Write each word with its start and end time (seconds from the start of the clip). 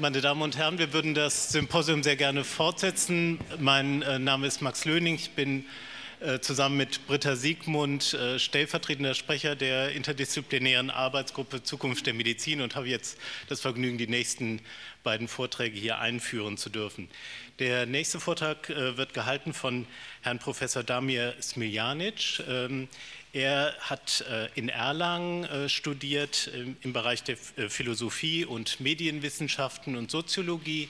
Meine 0.00 0.22
Damen 0.22 0.40
und 0.40 0.56
Herren, 0.56 0.78
wir 0.78 0.94
würden 0.94 1.12
das 1.12 1.50
Symposium 1.50 2.02
sehr 2.02 2.16
gerne 2.16 2.42
fortsetzen. 2.42 3.38
Mein 3.58 4.00
äh, 4.00 4.18
Name 4.18 4.46
ist 4.46 4.62
Max 4.62 4.86
Löning, 4.86 5.16
ich 5.16 5.32
bin 5.32 5.66
zusammen 6.40 6.76
mit 6.76 7.06
Britta 7.06 7.34
Siegmund 7.34 8.12
äh, 8.12 8.38
stellvertretender 8.38 9.14
Sprecher 9.14 9.56
der 9.56 9.92
interdisziplinären 9.92 10.90
Arbeitsgruppe 10.90 11.62
Zukunft 11.62 12.06
der 12.06 12.12
Medizin 12.12 12.60
und 12.60 12.76
habe 12.76 12.88
jetzt 12.88 13.18
das 13.48 13.62
Vergnügen, 13.62 13.96
die 13.96 14.06
nächsten 14.06 14.60
beiden 15.02 15.28
Vorträge 15.28 15.78
hier 15.78 15.98
einführen 15.98 16.58
zu 16.58 16.68
dürfen. 16.68 17.08
Der 17.58 17.86
nächste 17.86 18.20
Vortrag 18.20 18.68
äh, 18.68 18.98
wird 18.98 19.14
gehalten 19.14 19.54
von 19.54 19.86
Herrn 20.20 20.38
Professor 20.38 20.82
Damir 20.82 21.34
Smiljanic. 21.40 22.42
Ähm, 22.46 22.88
er 23.32 23.74
hat 23.78 24.24
in 24.56 24.68
Erlangen 24.68 25.68
studiert 25.68 26.50
im 26.82 26.92
Bereich 26.92 27.22
der 27.22 27.36
Philosophie 27.36 28.44
und 28.44 28.80
Medienwissenschaften 28.80 29.94
und 29.94 30.10
Soziologie 30.10 30.88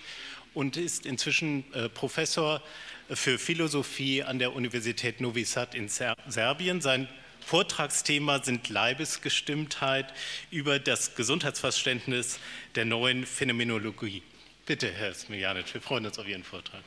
und 0.55 0.77
ist 0.77 1.07
inzwischen 1.07 1.65
Professor 1.95 2.63
für 3.09 3.39
Philosophie 3.39 4.23
an 4.23 4.39
der 4.39 4.55
Universität 4.55 5.21
Novi 5.21 5.45
Sad 5.45 5.75
in 5.75 5.89
Serbien. 5.89 6.81
Sein 6.81 7.09
Vortragsthema 7.41 8.43
sind 8.43 8.69
Leibesgestimmtheit 8.69 10.13
über 10.51 10.79
das 10.79 11.17
Gesundheitsverständnis 11.17 12.39
der 12.75 12.85
neuen 12.85 13.27
Phänomenologie. 13.27 14.23
Bitte, 14.67 14.91
Herr 14.93 15.15
Smiljanic, 15.15 15.73
wir 15.75 15.81
freuen 15.81 16.07
uns 16.07 16.19
auf 16.19 16.29
Ihren 16.29 16.45
Vortrag. 16.45 16.83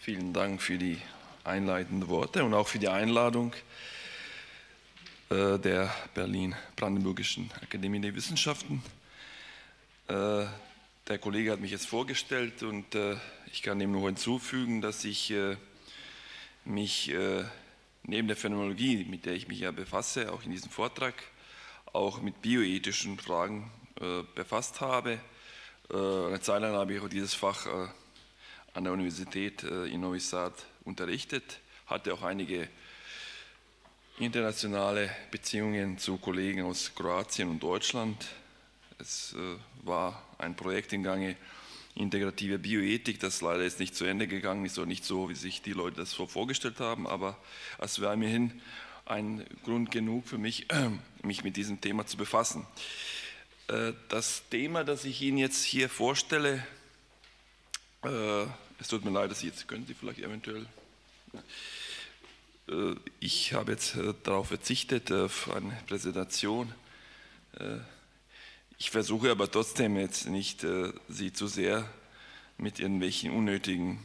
Vielen 0.00 0.32
Dank 0.32 0.60
für 0.60 0.78
die 0.78 0.98
einleitenden 1.44 2.08
Worte 2.08 2.44
und 2.44 2.52
auch 2.54 2.68
für 2.68 2.78
die 2.78 2.88
Einladung 2.88 3.52
äh, 3.52 3.56
der 5.30 5.94
Berlin-Brandenburgischen 6.14 7.50
Akademie 7.62 8.00
der 8.00 8.14
Wissenschaften. 8.14 8.82
Äh, 10.08 10.46
der 11.06 11.18
Kollege 11.18 11.52
hat 11.52 11.60
mich 11.60 11.70
jetzt 11.70 11.86
vorgestellt 11.86 12.62
und 12.62 12.94
äh, 12.94 13.16
ich 13.52 13.62
kann 13.62 13.78
dem 13.78 13.92
nur 13.92 14.06
hinzufügen, 14.06 14.80
dass 14.80 15.04
ich 15.04 15.30
äh, 15.30 15.56
mich 16.64 17.12
neben 18.02 18.28
der 18.28 18.36
Phänomenologie, 18.36 19.04
mit 19.04 19.24
der 19.24 19.34
ich 19.34 19.48
mich 19.48 19.60
ja 19.60 19.70
befasse, 19.70 20.32
auch 20.32 20.42
in 20.44 20.50
diesem 20.50 20.70
Vortrag, 20.70 21.14
auch 21.92 22.20
mit 22.20 22.42
bioethischen 22.42 23.18
Fragen 23.18 23.70
befasst 24.34 24.82
habe. 24.82 25.18
Eine 25.88 26.38
Zeit 26.42 26.60
lang 26.60 26.74
habe 26.74 26.92
ich 26.92 27.00
auch 27.00 27.08
dieses 27.08 27.32
Fach 27.32 27.66
an 28.74 28.84
der 28.84 28.92
Universität 28.92 29.62
in 29.62 30.02
Novi 30.02 30.20
Sad 30.20 30.52
unterrichtet, 30.84 31.60
hatte 31.86 32.12
auch 32.12 32.22
einige 32.22 32.68
internationale 34.18 35.10
Beziehungen 35.30 35.98
zu 35.98 36.16
Kollegen 36.18 36.62
aus 36.62 36.92
Kroatien 36.94 37.48
und 37.48 37.62
Deutschland. 37.62 38.26
Es 38.98 39.34
war 39.84 40.22
ein 40.38 40.56
Projekt 40.56 40.92
in 40.92 41.02
Gange, 41.02 41.36
integrative 41.94 42.58
Bioethik, 42.58 43.20
das 43.20 43.40
leider 43.40 43.64
jetzt 43.64 43.80
nicht 43.80 43.94
zu 43.94 44.04
Ende 44.04 44.26
gegangen 44.26 44.64
ist 44.64 44.78
und 44.78 44.88
nicht 44.88 45.04
so, 45.04 45.28
wie 45.28 45.34
sich 45.34 45.62
die 45.62 45.72
Leute 45.72 45.96
das 45.96 46.14
vorgestellt 46.14 46.80
haben, 46.80 47.06
aber 47.06 47.36
es 47.78 48.00
war 48.00 48.14
immerhin 48.14 48.60
ein 49.06 49.44
Grund 49.64 49.90
genug 49.90 50.26
für 50.26 50.38
mich, 50.38 50.66
mich 51.22 51.44
mit 51.44 51.56
diesem 51.56 51.80
Thema 51.80 52.06
zu 52.06 52.16
befassen. 52.16 52.66
Äh, 53.68 53.92
das 54.08 54.42
Thema, 54.50 54.84
das 54.84 55.04
ich 55.04 55.22
Ihnen 55.22 55.38
jetzt 55.38 55.64
hier 55.64 55.88
vorstelle, 55.88 56.64
äh, 58.04 58.44
es 58.80 58.88
tut 58.88 59.04
mir 59.04 59.10
leid, 59.10 59.30
dass 59.30 59.40
Sie 59.40 59.48
jetzt 59.48 59.66
können 59.66 59.86
Sie 59.86 59.94
vielleicht 59.94 60.20
eventuell. 60.20 60.66
Äh, 62.68 62.94
ich 63.20 63.54
habe 63.54 63.72
jetzt 63.72 63.96
darauf 64.22 64.48
verzichtet, 64.48 65.10
auf 65.12 65.50
eine 65.54 65.76
Präsentation 65.86 66.72
ich 68.80 68.90
versuche 68.90 69.32
aber 69.32 69.50
trotzdem 69.50 69.96
jetzt 69.96 70.28
nicht, 70.28 70.62
äh, 70.62 70.92
Sie 71.08 71.32
zu 71.32 71.48
sehr 71.48 71.92
mit 72.58 72.78
irgendwelchen 72.78 73.32
unnötigen 73.32 73.98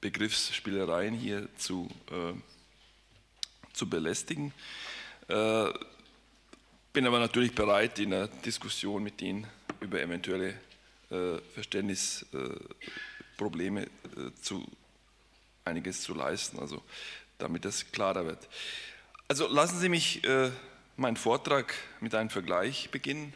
Begriffsspielereien 0.00 1.14
hier 1.14 1.48
zu, 1.56 1.88
äh, 2.10 2.32
zu 3.72 3.88
belästigen. 3.88 4.52
Äh, 5.28 5.68
bin 6.92 7.06
aber 7.06 7.20
natürlich 7.20 7.54
bereit, 7.54 8.00
in 8.00 8.10
der 8.10 8.26
Diskussion 8.26 9.04
mit 9.04 9.22
Ihnen 9.22 9.46
über 9.80 10.02
eventuelle 10.02 10.60
äh, 11.10 11.38
Verständnisprobleme 11.54 13.84
äh, 13.84 13.88
zu 14.42 14.66
einiges 15.64 16.02
zu 16.02 16.14
leisten, 16.14 16.58
also 16.58 16.82
damit 17.38 17.64
das 17.64 17.90
klarer 17.92 18.26
wird. 18.26 18.48
Also 19.28 19.46
lassen 19.46 19.78
Sie 19.78 19.88
mich 19.88 20.24
äh, 20.24 20.50
meinen 20.96 21.16
Vortrag 21.16 21.74
mit 22.00 22.14
einem 22.14 22.30
Vergleich 22.30 22.90
beginnen 22.90 23.32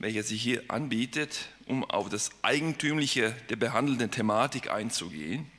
welcher 0.00 0.22
sich 0.22 0.42
hier 0.42 0.62
anbietet, 0.68 1.50
um 1.66 1.84
auf 1.84 2.08
das 2.08 2.30
Eigentümliche 2.40 3.36
der 3.50 3.56
behandelnden 3.56 4.10
Thematik 4.10 4.70
einzugehen. 4.70 5.50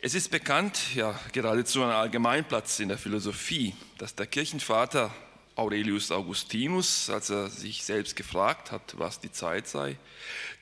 Es 0.00 0.14
ist 0.14 0.30
bekannt, 0.30 0.94
ja 0.94 1.18
geradezu 1.32 1.82
ein 1.82 1.90
Allgemeinplatz 1.90 2.78
in 2.78 2.88
der 2.88 2.98
Philosophie, 2.98 3.74
dass 3.96 4.14
der 4.14 4.26
Kirchenvater 4.26 5.12
Aurelius 5.56 6.10
Augustinus, 6.10 7.08
als 7.08 7.30
er 7.30 7.48
sich 7.48 7.84
selbst 7.84 8.16
gefragt 8.16 8.70
hat, 8.70 8.98
was 8.98 9.18
die 9.18 9.32
Zeit 9.32 9.66
sei, 9.66 9.96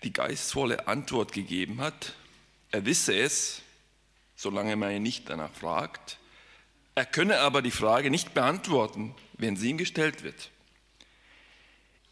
die 0.04 0.12
geistvolle 0.12 0.86
Antwort 0.86 1.32
gegeben 1.32 1.80
hat, 1.80 2.14
er 2.70 2.84
wisse 2.84 3.16
es, 3.16 3.62
solange 4.38 4.76
man 4.76 4.92
ihn 4.92 5.02
nicht 5.02 5.28
danach 5.28 5.52
fragt, 5.52 6.18
er 6.94 7.04
könne 7.04 7.40
aber 7.40 7.60
die 7.60 7.72
Frage 7.72 8.08
nicht 8.08 8.34
beantworten, 8.34 9.14
wenn 9.34 9.56
sie 9.56 9.70
ihm 9.70 9.78
gestellt 9.78 10.22
wird. 10.22 10.50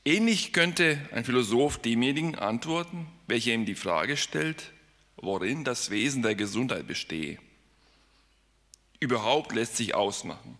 Ähnlich 0.04 0.52
könnte 0.52 0.98
ein 1.12 1.24
Philosoph 1.24 1.78
demjenigen 1.78 2.34
antworten, 2.34 3.06
welcher 3.28 3.52
ihm 3.52 3.64
die 3.64 3.76
Frage 3.76 4.16
stellt, 4.16 4.72
worin 5.16 5.62
das 5.62 5.90
Wesen 5.90 6.22
der 6.22 6.34
Gesundheit 6.34 6.86
bestehe. 6.88 7.38
Überhaupt 8.98 9.54
lässt 9.54 9.76
sich 9.76 9.94
ausmachen. 9.94 10.58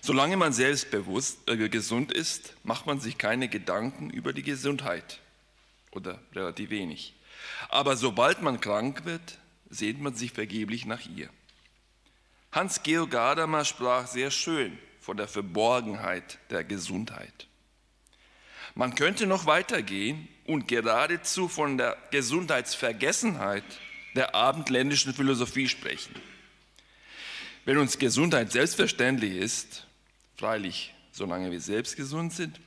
Solange 0.00 0.36
man 0.36 0.52
selbstbewusst 0.52 1.48
äh, 1.48 1.68
gesund 1.68 2.12
ist, 2.12 2.54
macht 2.64 2.86
man 2.86 2.98
sich 3.00 3.18
keine 3.18 3.48
Gedanken 3.48 4.10
über 4.10 4.32
die 4.32 4.42
Gesundheit 4.42 5.20
oder 5.92 6.20
relativ 6.34 6.70
wenig. 6.70 7.14
Aber 7.68 7.96
sobald 7.96 8.42
man 8.42 8.60
krank 8.60 9.04
wird, 9.04 9.38
sehnt 9.70 10.00
man 10.00 10.14
sich 10.14 10.32
vergeblich 10.32 10.86
nach 10.86 11.04
ihr. 11.06 11.28
Hans-Georg 12.52 13.10
Gadamer 13.10 13.64
sprach 13.64 14.06
sehr 14.06 14.30
schön 14.30 14.78
von 15.00 15.16
der 15.16 15.28
Verborgenheit 15.28 16.38
der 16.50 16.64
Gesundheit. 16.64 17.46
Man 18.74 18.94
könnte 18.94 19.26
noch 19.26 19.46
weitergehen 19.46 20.28
und 20.46 20.68
geradezu 20.68 21.48
von 21.48 21.78
der 21.78 21.96
Gesundheitsvergessenheit 22.10 23.64
der 24.14 24.34
abendländischen 24.34 25.12
Philosophie 25.14 25.68
sprechen. 25.68 26.14
Wenn 27.64 27.78
uns 27.78 27.98
Gesundheit 27.98 28.52
selbstverständlich 28.52 29.34
ist, 29.34 29.86
freilich 30.36 30.94
solange 31.12 31.50
wir 31.50 31.60
selbst 31.60 31.96
gesund 31.96 32.32
sind, 32.32 32.60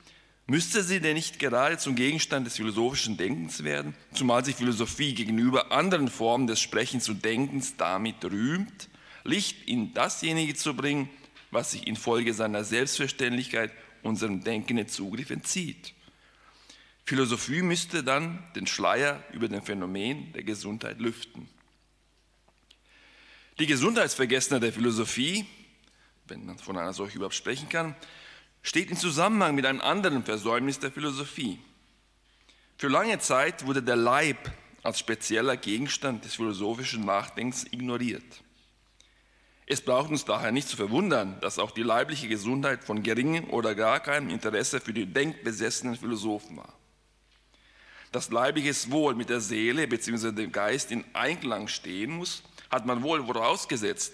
müsste 0.52 0.82
sie 0.82 1.00
denn 1.00 1.14
nicht 1.14 1.38
gerade 1.38 1.78
zum 1.78 1.94
Gegenstand 1.94 2.46
des 2.46 2.56
philosophischen 2.56 3.16
Denkens 3.16 3.64
werden, 3.64 3.94
zumal 4.12 4.44
sich 4.44 4.54
Philosophie 4.54 5.14
gegenüber 5.14 5.72
anderen 5.72 6.08
Formen 6.08 6.46
des 6.46 6.60
Sprechens 6.60 7.08
und 7.08 7.24
Denkens 7.24 7.78
damit 7.78 8.22
rühmt, 8.22 8.90
Licht 9.24 9.66
in 9.66 9.94
dasjenige 9.94 10.54
zu 10.54 10.76
bringen, 10.76 11.08
was 11.50 11.70
sich 11.70 11.86
infolge 11.86 12.34
seiner 12.34 12.64
Selbstverständlichkeit 12.64 13.72
unserem 14.02 14.44
Denken 14.44 14.76
den 14.76 14.88
Zugriff 14.88 15.30
entzieht. 15.30 15.94
Philosophie 17.06 17.62
müsste 17.62 18.04
dann 18.04 18.44
den 18.54 18.66
Schleier 18.66 19.24
über 19.32 19.48
den 19.48 19.62
Phänomen 19.62 20.34
der 20.34 20.42
Gesundheit 20.42 21.00
lüften. 21.00 21.48
Die 23.58 23.66
Gesundheitsvergessener 23.66 24.60
der 24.60 24.74
Philosophie, 24.74 25.46
wenn 26.28 26.44
man 26.44 26.58
von 26.58 26.76
einer 26.76 26.92
solchen 26.92 27.16
überhaupt 27.16 27.36
sprechen 27.36 27.70
kann, 27.70 27.96
steht 28.62 28.90
in 28.90 28.96
Zusammenhang 28.96 29.54
mit 29.54 29.66
einem 29.66 29.80
anderen 29.80 30.24
Versäumnis 30.24 30.78
der 30.78 30.92
Philosophie. 30.92 31.58
Für 32.78 32.88
lange 32.88 33.18
Zeit 33.18 33.66
wurde 33.66 33.82
der 33.82 33.96
Leib 33.96 34.50
als 34.82 34.98
spezieller 34.98 35.56
Gegenstand 35.56 36.24
des 36.24 36.34
philosophischen 36.34 37.04
Nachdenkens 37.04 37.64
ignoriert. 37.70 38.42
Es 39.66 39.80
braucht 39.80 40.10
uns 40.10 40.24
daher 40.24 40.52
nicht 40.52 40.68
zu 40.68 40.76
verwundern, 40.76 41.38
dass 41.40 41.58
auch 41.58 41.70
die 41.70 41.84
leibliche 41.84 42.28
Gesundheit 42.28 42.84
von 42.84 43.02
geringem 43.02 43.48
oder 43.50 43.74
gar 43.74 44.00
keinem 44.00 44.28
Interesse 44.28 44.80
für 44.80 44.92
die 44.92 45.06
denkbesessenen 45.06 45.96
Philosophen 45.96 46.56
war. 46.56 46.74
Dass 48.10 48.30
leibliches 48.30 48.90
Wohl 48.90 49.14
mit 49.14 49.30
der 49.30 49.40
Seele 49.40 49.86
bzw. 49.86 50.32
dem 50.32 50.52
Geist 50.52 50.90
in 50.90 51.04
Einklang 51.14 51.68
stehen 51.68 52.10
muss, 52.10 52.42
hat 52.70 52.84
man 52.84 53.02
wohl 53.02 53.24
vorausgesetzt. 53.24 54.12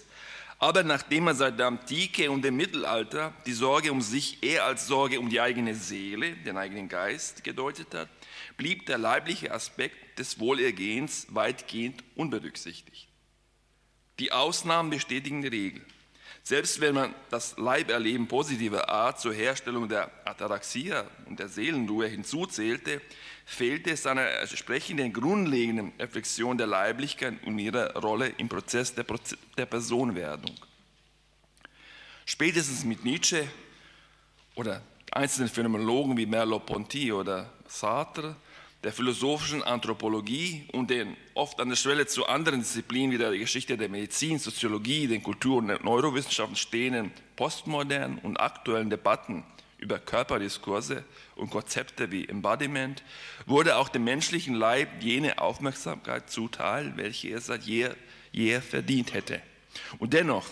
Aber 0.61 0.83
nachdem 0.83 1.23
man 1.23 1.37
seit 1.37 1.57
der 1.57 1.67
Antike 1.67 2.29
und 2.29 2.43
dem 2.43 2.57
Mittelalter 2.57 3.33
die 3.45 3.53
Sorge 3.53 3.93
um 3.93 4.01
sich 4.01 4.43
eher 4.43 4.65
als 4.65 4.87
Sorge 4.87 5.19
um 5.19 5.29
die 5.29 5.39
eigene 5.39 5.73
Seele, 5.73 6.33
den 6.33 6.57
eigenen 6.57 6.89
Geist 6.89 7.45
gedeutet 7.45 7.93
hat, 7.93 8.09
blieb 8.57 8.85
der 8.85 8.97
leibliche 8.97 9.53
Aspekt 9.53 10.19
des 10.19 10.37
Wohlergehens 10.37 11.27
weitgehend 11.29 12.03
unberücksichtigt. 12.15 13.07
Die 14.19 14.33
Ausnahmen 14.33 14.89
bestätigen 14.89 15.41
die 15.41 15.47
Regel. 15.47 15.85
Selbst 16.43 16.81
wenn 16.81 16.95
man 16.95 17.15
das 17.29 17.57
Leiberleben 17.57 18.27
positiver 18.27 18.89
Art 18.89 19.21
zur 19.21 19.33
Herstellung 19.33 19.87
der 19.87 20.11
Ataraxia 20.25 21.05
und 21.25 21.39
der 21.39 21.47
Seelenruhe 21.47 22.07
hinzuzählte, 22.07 23.01
fehlte 23.49 23.89
es 23.89 24.05
einer 24.05 24.29
entsprechenden 24.41 25.11
grundlegenden 25.11 25.91
Reflexion 25.99 26.55
der 26.55 26.67
Leiblichkeit 26.67 27.33
und 27.45 27.57
ihrer 27.57 27.95
Rolle 27.95 28.27
im 28.37 28.47
Prozess 28.47 28.93
der, 28.93 29.03
Proze 29.03 29.37
der 29.57 29.65
Personwerdung. 29.65 30.55
Spätestens 32.25 32.85
mit 32.85 33.03
Nietzsche 33.03 33.47
oder 34.53 34.83
einzelnen 35.11 35.49
Phänomenologen 35.49 36.15
wie 36.15 36.27
Merleau-Ponty 36.27 37.11
oder 37.11 37.51
Sartre 37.67 38.35
der 38.83 38.93
philosophischen 38.93 39.63
Anthropologie 39.63 40.65
und 40.71 40.91
den 40.91 41.17
oft 41.33 41.59
an 41.59 41.69
der 41.69 41.75
Schwelle 41.75 42.05
zu 42.05 42.27
anderen 42.27 42.59
Disziplinen 42.59 43.11
wie 43.11 43.17
der 43.17 43.35
Geschichte 43.35 43.77
der 43.77 43.89
Medizin, 43.89 44.37
Soziologie, 44.37 45.07
den 45.07 45.23
Kultur- 45.23 45.57
und 45.57 45.83
Neurowissenschaften 45.83 46.55
stehenden 46.55 47.11
postmodernen 47.35 48.19
und 48.19 48.39
aktuellen 48.39 48.91
Debatten 48.91 49.43
über 49.79 49.99
Körperdiskurse 49.99 51.03
und 51.35 51.49
Konzepte 51.49 52.11
wie 52.11 52.27
Embodiment 52.27 53.03
wurde 53.45 53.77
auch 53.77 53.89
dem 53.89 54.03
menschlichen 54.03 54.55
Leib 54.55 54.89
jene 55.01 55.39
Aufmerksamkeit 55.39 56.29
zuteil, 56.29 56.93
welche 56.95 57.29
er 57.29 57.41
seit 57.41 57.63
jeher, 57.63 57.95
jeher 58.31 58.61
verdient 58.61 59.13
hätte. 59.13 59.41
Und 59.99 60.13
dennoch, 60.13 60.45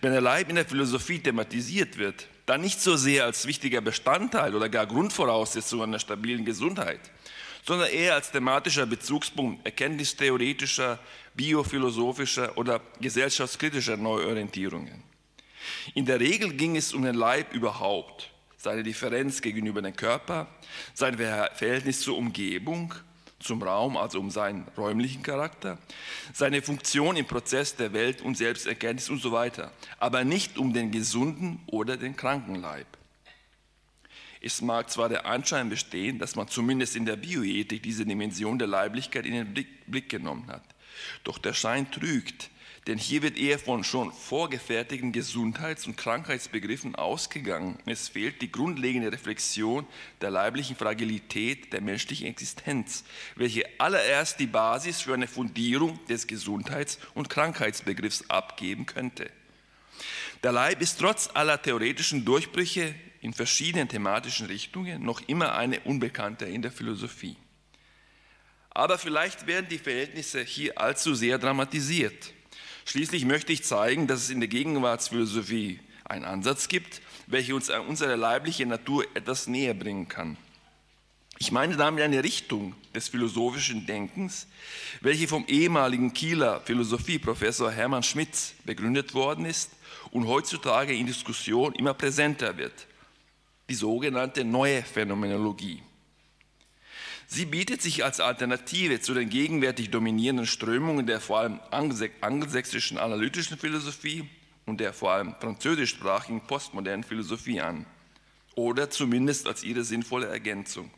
wenn 0.00 0.12
der 0.12 0.20
Leib 0.20 0.48
in 0.48 0.56
der 0.56 0.66
Philosophie 0.66 1.18
thematisiert 1.18 1.98
wird, 1.98 2.28
dann 2.46 2.60
nicht 2.60 2.80
so 2.80 2.96
sehr 2.96 3.24
als 3.24 3.46
wichtiger 3.46 3.80
Bestandteil 3.80 4.54
oder 4.54 4.68
gar 4.68 4.86
Grundvoraussetzung 4.86 5.82
einer 5.82 5.98
stabilen 5.98 6.44
Gesundheit, 6.44 7.00
sondern 7.64 7.90
eher 7.90 8.14
als 8.14 8.30
thematischer 8.30 8.86
Bezugspunkt 8.86 9.64
erkenntnistheoretischer, 9.64 10.98
biophilosophischer 11.34 12.56
oder 12.56 12.80
gesellschaftskritischer 13.00 13.96
Neuorientierungen. 13.96 15.02
In 15.94 16.06
der 16.06 16.20
Regel 16.20 16.54
ging 16.54 16.76
es 16.76 16.92
um 16.92 17.02
den 17.02 17.14
Leib 17.14 17.52
überhaupt, 17.52 18.29
seine 18.60 18.82
Differenz 18.82 19.40
gegenüber 19.40 19.80
dem 19.80 19.96
Körper, 19.96 20.46
sein 20.92 21.16
Verhältnis 21.16 22.02
zur 22.02 22.18
Umgebung, 22.18 22.94
zum 23.38 23.62
Raum, 23.62 23.96
also 23.96 24.20
um 24.20 24.30
seinen 24.30 24.68
räumlichen 24.76 25.22
Charakter, 25.22 25.78
seine 26.34 26.60
Funktion 26.60 27.16
im 27.16 27.24
Prozess 27.24 27.74
der 27.74 27.94
Welt- 27.94 28.20
und 28.20 28.36
Selbsterkenntnis 28.36 29.08
und 29.08 29.22
so 29.22 29.32
weiter, 29.32 29.72
aber 29.98 30.24
nicht 30.24 30.58
um 30.58 30.74
den 30.74 30.90
gesunden 30.90 31.60
oder 31.68 31.96
den 31.96 32.16
kranken 32.16 32.56
Leib. 32.56 32.86
Es 34.42 34.60
mag 34.60 34.90
zwar 34.90 35.08
der 35.08 35.24
Anschein 35.24 35.70
bestehen, 35.70 36.18
dass 36.18 36.36
man 36.36 36.48
zumindest 36.48 36.96
in 36.96 37.06
der 37.06 37.16
Bioethik 37.16 37.82
diese 37.82 38.04
Dimension 38.04 38.58
der 38.58 38.68
Leiblichkeit 38.68 39.24
in 39.24 39.32
den 39.32 39.54
Blick, 39.54 40.10
genommen 40.10 40.48
hat. 40.48 40.64
Doch 41.24 41.38
der 41.38 41.54
Schein 41.54 41.90
trügt, 41.90 42.50
denn 42.86 42.96
hier 42.96 43.22
wird 43.22 43.36
eher 43.36 43.58
von 43.58 43.84
schon 43.84 44.10
vorgefertigten 44.10 45.12
Gesundheits- 45.12 45.86
und 45.86 45.96
Krankheitsbegriffen 45.96 46.94
ausgegangen. 46.94 47.78
Es 47.84 48.08
fehlt 48.08 48.40
die 48.40 48.50
grundlegende 48.50 49.12
Reflexion 49.12 49.86
der 50.20 50.30
leiblichen 50.30 50.76
Fragilität 50.76 51.72
der 51.72 51.82
menschlichen 51.82 52.26
Existenz, 52.26 53.04
welche 53.36 53.64
allererst 53.78 54.40
die 54.40 54.46
Basis 54.46 55.02
für 55.02 55.14
eine 55.14 55.28
Fundierung 55.28 55.98
des 56.06 56.26
Gesundheits- 56.26 56.98
und 57.14 57.28
Krankheitsbegriffs 57.28 58.30
abgeben 58.30 58.86
könnte. 58.86 59.30
Der 60.42 60.52
Leib 60.52 60.80
ist 60.80 60.98
trotz 60.98 61.28
aller 61.34 61.60
theoretischen 61.60 62.24
Durchbrüche 62.24 62.94
in 63.20 63.34
verschiedenen 63.34 63.88
thematischen 63.88 64.46
Richtungen 64.46 65.04
noch 65.04 65.20
immer 65.28 65.54
eine 65.54 65.80
Unbekannte 65.80 66.46
in 66.46 66.62
der 66.62 66.72
Philosophie. 66.72 67.36
Aber 68.70 68.96
vielleicht 68.96 69.46
werden 69.46 69.66
die 69.68 69.78
Verhältnisse 69.78 70.42
hier 70.42 70.80
allzu 70.80 71.14
sehr 71.14 71.38
dramatisiert. 71.38 72.32
Schließlich 72.84 73.24
möchte 73.24 73.52
ich 73.52 73.64
zeigen, 73.64 74.06
dass 74.06 74.22
es 74.22 74.30
in 74.30 74.40
der 74.40 74.48
Gegenwartsphilosophie 74.48 75.80
einen 76.04 76.24
Ansatz 76.24 76.68
gibt, 76.68 77.02
welcher 77.26 77.54
uns 77.54 77.70
an 77.70 77.86
unsere 77.86 78.16
leibliche 78.16 78.66
Natur 78.66 79.04
etwas 79.14 79.46
näher 79.46 79.74
bringen 79.74 80.08
kann. 80.08 80.36
Ich 81.38 81.52
meine 81.52 81.76
damit 81.76 82.04
eine 82.04 82.22
Richtung 82.22 82.74
des 82.94 83.08
philosophischen 83.08 83.86
Denkens, 83.86 84.46
welche 85.00 85.26
vom 85.26 85.46
ehemaligen 85.46 86.12
Kieler 86.12 86.60
Philosophieprofessor 86.60 87.70
Hermann 87.70 88.02
Schmitz 88.02 88.54
begründet 88.64 89.14
worden 89.14 89.46
ist 89.46 89.70
und 90.10 90.26
heutzutage 90.26 90.94
in 90.94 91.06
Diskussion 91.06 91.72
immer 91.74 91.94
präsenter 91.94 92.56
wird 92.58 92.86
die 93.70 93.76
sogenannte 93.76 94.44
neue 94.44 94.82
Phänomenologie. 94.82 95.80
Sie 97.32 97.44
bietet 97.44 97.80
sich 97.80 98.02
als 98.02 98.18
Alternative 98.18 99.00
zu 99.00 99.14
den 99.14 99.28
gegenwärtig 99.28 99.90
dominierenden 99.90 100.46
Strömungen 100.46 101.06
der 101.06 101.20
vor 101.20 101.38
allem 101.38 101.60
angelsächsischen 101.70 102.98
analytischen 102.98 103.56
Philosophie 103.56 104.28
und 104.66 104.80
der 104.80 104.92
vor 104.92 105.12
allem 105.12 105.36
französischsprachigen 105.38 106.40
postmodernen 106.48 107.04
Philosophie 107.04 107.60
an. 107.60 107.86
Oder 108.56 108.90
zumindest 108.90 109.46
als 109.46 109.62
ihre 109.62 109.84
sinnvolle 109.84 110.26
Ergänzung. 110.26 110.90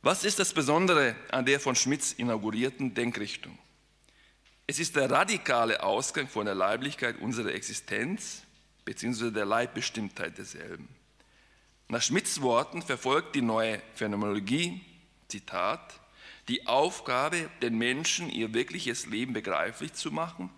Was 0.00 0.24
ist 0.24 0.38
das 0.38 0.54
Besondere 0.54 1.14
an 1.30 1.44
der 1.44 1.60
von 1.60 1.76
Schmitz 1.76 2.12
inaugurierten 2.12 2.94
Denkrichtung? 2.94 3.58
Es 4.66 4.78
ist 4.78 4.96
der 4.96 5.10
radikale 5.10 5.82
Ausgang 5.82 6.26
von 6.26 6.46
der 6.46 6.54
Leiblichkeit 6.54 7.20
unserer 7.20 7.52
Existenz 7.52 8.44
bzw. 8.86 9.30
der 9.30 9.44
Leibbestimmtheit 9.44 10.38
derselben. 10.38 10.88
Nach 11.90 12.00
Schmidts 12.00 12.40
Worten 12.40 12.82
verfolgt 12.82 13.34
die 13.34 13.42
neue 13.42 13.82
Phänomenologie, 13.96 14.80
Zitat, 15.26 15.98
die 16.46 16.68
Aufgabe, 16.68 17.50
den 17.62 17.78
Menschen 17.78 18.30
ihr 18.30 18.54
wirkliches 18.54 19.06
Leben 19.06 19.32
begreiflich 19.32 19.94
zu 19.94 20.12
machen, 20.12 20.50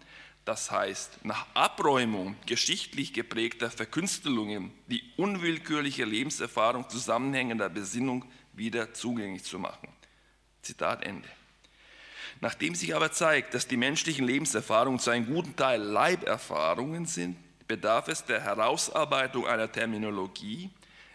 das 0.45 0.71
heißt, 0.71 1.25
nach 1.25 1.47
Abräumung 1.55 2.37
geschichtlich 2.45 3.15
geprägter 3.15 3.71
Verkünstelungen 3.71 4.73
die 4.89 5.03
unwillkürliche 5.17 6.05
Lebenserfahrung 6.05 6.91
zusammenhängender 6.91 7.71
Besinnung 7.71 8.27
wieder 8.53 8.93
zugänglich 8.93 9.45
zu 9.45 9.59
machen. 9.59 9.89
Zitat 10.61 11.03
Ende. 11.03 11.31
Nachdem 12.43 12.75
sich 12.75 12.95
aber 12.95 13.11
zeigt, 13.11 13.55
dass 13.55 13.67
die 13.67 13.79
menschlichen 13.79 14.27
Lebenserfahrungen 14.27 15.01
zu 15.01 15.09
einem 15.09 15.25
guten 15.25 15.57
Teil 15.57 15.81
Leiberfahrungen 15.81 17.07
sind, 17.07 17.39
bedarf 17.67 18.09
es 18.09 18.27
der 18.27 18.43
Herausarbeitung 18.43 19.47
einer 19.47 19.73
Terminologie, 19.73 20.69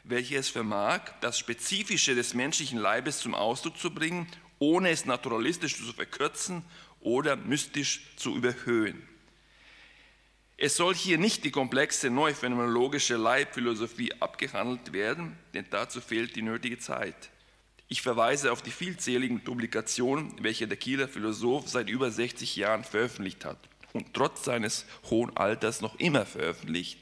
welche 0.10 0.38
es 0.38 0.50
vermag, 0.50 1.02
das 1.22 1.38
Spezifische 1.38 2.16
des 2.16 2.34
menschlichen 2.34 2.80
Leibes 2.80 3.20
zum 3.20 3.36
Ausdruck 3.36 3.78
zu 3.78 3.92
bringen, 3.92 4.28
ohne 4.60 4.90
es 4.90 5.06
naturalistisch 5.06 5.78
zu 5.78 5.94
verkürzen 5.94 6.64
oder 7.02 7.36
mystisch 7.36 8.02
zu 8.16 8.36
überhöhen. 8.36 9.08
Es 10.58 10.76
soll 10.76 10.96
hier 10.96 11.20
nicht 11.20 11.44
die 11.44 11.52
komplexe 11.52 12.10
neuphänomenologische 12.10 13.16
Leibphilosophie 13.16 14.14
abgehandelt 14.20 14.92
werden, 14.92 15.38
denn 15.54 15.66
dazu 15.70 16.02
fehlt 16.02 16.36
die 16.36 16.42
nötige 16.42 16.80
Zeit. 16.80 17.30
Ich 17.90 18.02
verweise 18.02 18.52
auf 18.52 18.64
die 18.64 18.72
vielzähligen 18.72 19.44
Publikationen, 19.44 20.34
welche 20.42 20.68
der 20.68 20.78
Kieler 20.78 21.08
Philosoph 21.08 21.70
seit 21.70 21.90
über 21.90 22.10
60 22.10 22.56
Jahren 22.56 22.84
veröffentlicht 22.84 23.46
hat 23.46 23.60
und 23.94 24.14
trotz 24.14 24.44
seines 24.46 24.86
hohen 25.10 25.36
Alters 25.38 25.82
noch 25.82 25.98
immer 26.00 26.26
veröffentlicht 26.26 26.98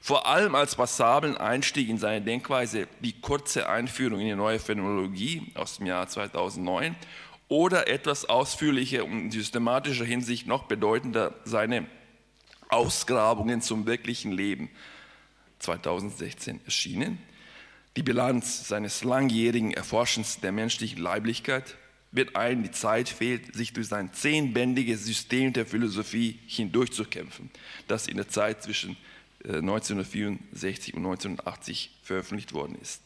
vor 0.00 0.26
allem 0.26 0.54
als 0.54 0.76
passablen 0.76 1.36
Einstieg 1.36 1.88
in 1.88 1.98
seine 1.98 2.24
Denkweise 2.24 2.88
die 3.00 3.20
kurze 3.20 3.68
Einführung 3.68 4.20
in 4.20 4.26
die 4.26 4.34
neue 4.34 4.58
Phänomenologie 4.58 5.52
aus 5.54 5.78
dem 5.78 5.86
Jahr 5.86 6.08
2009 6.08 6.94
oder 7.48 7.88
etwas 7.88 8.26
ausführlicher 8.26 9.04
und 9.04 9.20
in 9.20 9.30
systematischer 9.30 10.04
Hinsicht 10.04 10.46
noch 10.46 10.64
bedeutender 10.64 11.34
seine 11.44 11.86
Ausgrabungen 12.68 13.62
zum 13.62 13.86
wirklichen 13.86 14.32
Leben 14.32 14.70
2016 15.58 16.60
erschienen. 16.64 17.18
Die 17.96 18.02
Bilanz 18.02 18.68
seines 18.68 19.02
langjährigen 19.02 19.72
Erforschens 19.72 20.40
der 20.40 20.52
menschlichen 20.52 21.02
Leiblichkeit 21.02 21.76
wird 22.12 22.36
ein, 22.36 22.62
die 22.62 22.70
Zeit 22.70 23.08
fehlt, 23.08 23.54
sich 23.54 23.72
durch 23.72 23.88
sein 23.88 24.12
zehnbändiges 24.12 25.04
System 25.04 25.52
der 25.52 25.66
Philosophie 25.66 26.38
hindurchzukämpfen, 26.46 27.50
das 27.86 28.06
in 28.06 28.16
der 28.16 28.28
Zeit 28.28 28.62
zwischen 28.62 28.96
1964 29.44 30.94
und 30.94 31.06
1980 31.06 31.90
veröffentlicht 32.02 32.52
worden 32.52 32.76
ist. 32.80 33.02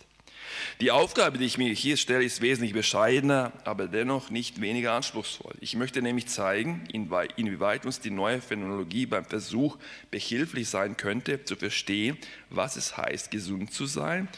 Die 0.81 0.91
Aufgabe, 0.91 1.39
die 1.39 1.45
ich 1.45 1.57
mir 1.57 1.73
hier 1.73 1.97
stelle, 1.97 2.25
ist 2.25 2.41
wesentlich 2.41 2.73
bescheidener, 2.73 3.53
aber 3.65 3.87
dennoch 3.87 4.31
nicht 4.31 4.61
weniger 4.61 4.93
anspruchsvoll. 4.93 5.55
Ich 5.61 5.77
möchte 5.77 6.03
nämlich 6.03 6.27
zeigen, 6.27 6.85
inwieweit 6.93 7.87
uns 7.87 8.01
die 8.01 8.11
neue 8.11 8.41
Phänomenologie 8.41 9.07
beim 9.07 9.25
Versuch 9.25 9.79
behilflich 10.11 10.69
sein 10.69 10.97
könnte, 10.97 11.45
zu 11.45 11.57
verstehen, 11.57 12.19
was 12.51 12.77
es 12.77 12.97
heißt, 12.97 13.31
gesund 13.31 13.73
zu 13.73 13.87
sein. 13.87 14.29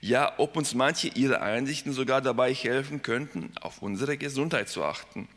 Ja, 0.00 0.34
ob 0.38 0.56
uns 0.56 0.74
manche 0.74 1.08
ihrer 1.08 1.42
Einsichten 1.42 1.92
sogar 1.92 2.20
dabei 2.20 2.52
helfen 2.52 3.02
könnten, 3.02 3.52
auf 3.60 3.82
unsere 3.82 4.18
Gesundheit 4.18 4.68
zu 4.68 4.82
achten. 4.82 5.28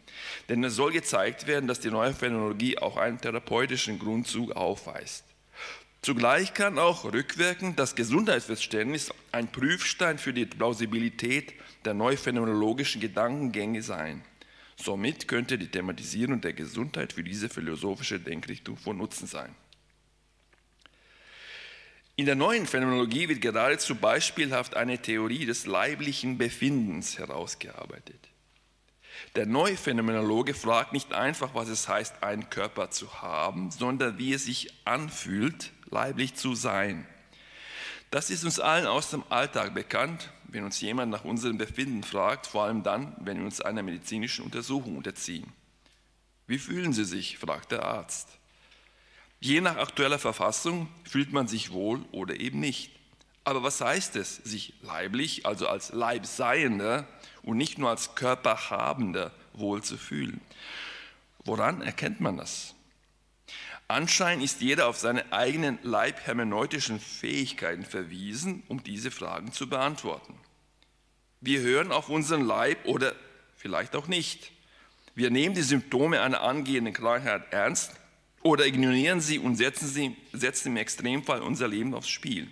Denn 0.49 0.63
es 0.63 0.75
soll 0.75 0.91
gezeigt 0.91 1.45
werden, 1.45 1.67
dass 1.67 1.79
die 1.79 1.91
neue 1.91 2.13
Phänomenologie 2.13 2.79
auch 2.79 2.97
einen 2.97 3.21
therapeutischen 3.21 3.99
Grundzug 3.99 4.53
aufweist. 4.53 5.23
Zugleich 6.05 6.53
kann 6.53 6.77
auch 6.77 7.03
rückwirkend 7.03 7.79
das 7.79 7.95
Gesundheitsverständnis 7.95 9.11
ein 9.31 9.51
Prüfstein 9.51 10.19
für 10.19 10.33
die 10.33 10.45
Plausibilität 10.45 11.55
der 11.83 11.95
neuphänomenologischen 11.95 13.01
Gedankengänge 13.01 13.81
sein. 13.81 14.23
Somit 14.75 15.27
könnte 15.27 15.57
die 15.57 15.65
Thematisierung 15.67 16.41
der 16.41 16.53
Gesundheit 16.53 17.13
für 17.13 17.23
diese 17.23 17.49
philosophische 17.49 18.19
Denkrichtung 18.19 18.77
von 18.77 18.99
Nutzen 18.99 19.25
sein. 19.25 19.55
In 22.17 22.27
der 22.27 22.35
neuen 22.35 22.67
Phänomenologie 22.67 23.27
wird 23.27 23.41
geradezu 23.41 23.95
beispielhaft 23.95 24.75
eine 24.75 24.99
Theorie 24.99 25.47
des 25.47 25.65
leiblichen 25.65 26.37
Befindens 26.37 27.17
herausgearbeitet. 27.17 28.29
Der 29.35 29.47
Neuphänomenologe 29.47 30.53
fragt 30.53 30.93
nicht 30.93 31.13
einfach, 31.13 31.55
was 31.55 31.67
es 31.67 31.89
heißt, 31.89 32.21
einen 32.21 32.51
Körper 32.51 32.91
zu 32.91 33.23
haben, 33.23 33.71
sondern 33.71 34.19
wie 34.19 34.33
es 34.33 34.45
sich 34.45 34.71
anfühlt, 34.85 35.71
leiblich 35.89 36.35
zu 36.35 36.55
sein. 36.55 37.07
Das 38.11 38.29
ist 38.29 38.45
uns 38.45 38.59
allen 38.59 38.85
aus 38.85 39.09
dem 39.09 39.23
Alltag 39.29 39.73
bekannt, 39.73 40.31
wenn 40.47 40.63
uns 40.63 40.79
jemand 40.79 41.11
nach 41.11 41.25
unserem 41.25 41.57
Befinden 41.57 42.03
fragt, 42.03 42.47
vor 42.47 42.63
allem 42.65 42.83
dann, 42.83 43.15
wenn 43.19 43.39
wir 43.39 43.45
uns 43.45 43.61
einer 43.61 43.83
medizinischen 43.83 44.45
Untersuchung 44.45 44.95
unterziehen. 44.97 45.51
Wie 46.47 46.59
fühlen 46.59 46.93
Sie 46.93 47.05
sich? 47.05 47.37
fragt 47.37 47.71
der 47.71 47.83
Arzt. 47.83 48.29
Je 49.39 49.61
nach 49.61 49.77
aktueller 49.77 50.19
Verfassung 50.19 50.87
fühlt 51.03 51.33
man 51.33 51.47
sich 51.47 51.71
wohl 51.71 52.05
oder 52.11 52.39
eben 52.39 52.59
nicht. 52.59 52.91
Aber 53.43 53.63
was 53.63 53.81
heißt 53.81 54.15
es, 54.15 54.37
sich 54.37 54.73
leiblich, 54.81 55.45
also 55.45 55.67
als 55.67 55.91
Leibseiender 55.91 57.07
und 57.43 57.57
nicht 57.57 57.77
nur 57.77 57.89
als 57.89 58.15
Körperhabender 58.15 59.31
wohl 59.53 59.83
zu 59.83 59.97
fühlen? 59.97 60.41
Woran 61.43 61.81
erkennt 61.81 62.21
man 62.21 62.37
das? 62.37 62.74
Anscheinend 63.87 64.43
ist 64.43 64.61
jeder 64.61 64.87
auf 64.87 64.97
seine 64.97 65.31
eigenen 65.31 65.77
leibhermeneutischen 65.83 66.99
Fähigkeiten 66.99 67.85
verwiesen, 67.85 68.63
um 68.67 68.83
diese 68.83 69.11
Fragen 69.11 69.51
zu 69.51 69.69
beantworten. 69.69 70.35
Wir 71.39 71.59
hören 71.59 71.91
auf 71.91 72.09
unseren 72.09 72.41
Leib 72.41 72.85
oder 72.85 73.13
vielleicht 73.55 73.95
auch 73.95 74.07
nicht. 74.07 74.51
Wir 75.13 75.29
nehmen 75.29 75.53
die 75.53 75.61
Symptome 75.61 76.21
einer 76.21 76.41
angehenden 76.41 76.93
Krankheit 76.93 77.43
ernst 77.51 77.91
oder 78.41 78.65
ignorieren 78.65 79.21
sie 79.21 79.37
und 79.37 79.55
setzen, 79.55 79.87
sie, 79.87 80.15
setzen 80.33 80.69
im 80.69 80.77
Extremfall 80.77 81.41
unser 81.41 81.67
Leben 81.67 81.93
aufs 81.93 82.09
Spiel. 82.09 82.47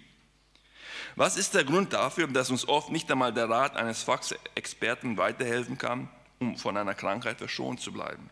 Was 1.15 1.37
ist 1.37 1.55
der 1.55 1.63
Grund 1.63 1.93
dafür, 1.93 2.27
dass 2.27 2.51
uns 2.51 2.67
oft 2.67 2.91
nicht 2.91 3.11
einmal 3.11 3.33
der 3.33 3.49
Rat 3.49 3.75
eines 3.75 4.03
Fachexperten 4.03 5.17
weiterhelfen 5.17 5.77
kann, 5.77 6.09
um 6.39 6.57
von 6.57 6.77
einer 6.77 6.95
Krankheit 6.95 7.39
verschont 7.39 7.81
zu 7.81 7.91
bleiben? 7.91 8.29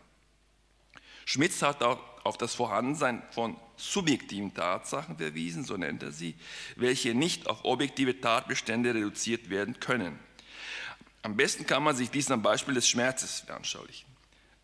Schmitz 1.24 1.62
hat 1.62 1.82
auch 1.82 2.00
auf 2.24 2.38
das 2.38 2.54
Vorhandensein 2.54 3.22
von 3.30 3.56
subjektiven 3.76 4.54
Tatsachen 4.54 5.16
verwiesen, 5.16 5.64
so 5.64 5.76
nennt 5.76 6.02
er 6.02 6.12
sie, 6.12 6.36
welche 6.76 7.14
nicht 7.14 7.48
auf 7.48 7.64
objektive 7.64 8.20
Tatbestände 8.20 8.94
reduziert 8.94 9.50
werden 9.50 9.80
können. 9.80 10.18
Am 11.22 11.36
besten 11.36 11.66
kann 11.66 11.82
man 11.82 11.96
sich 11.96 12.10
dies 12.10 12.30
am 12.30 12.42
Beispiel 12.42 12.74
des 12.74 12.88
Schmerzes 12.88 13.40
veranschaulichen. 13.40 14.08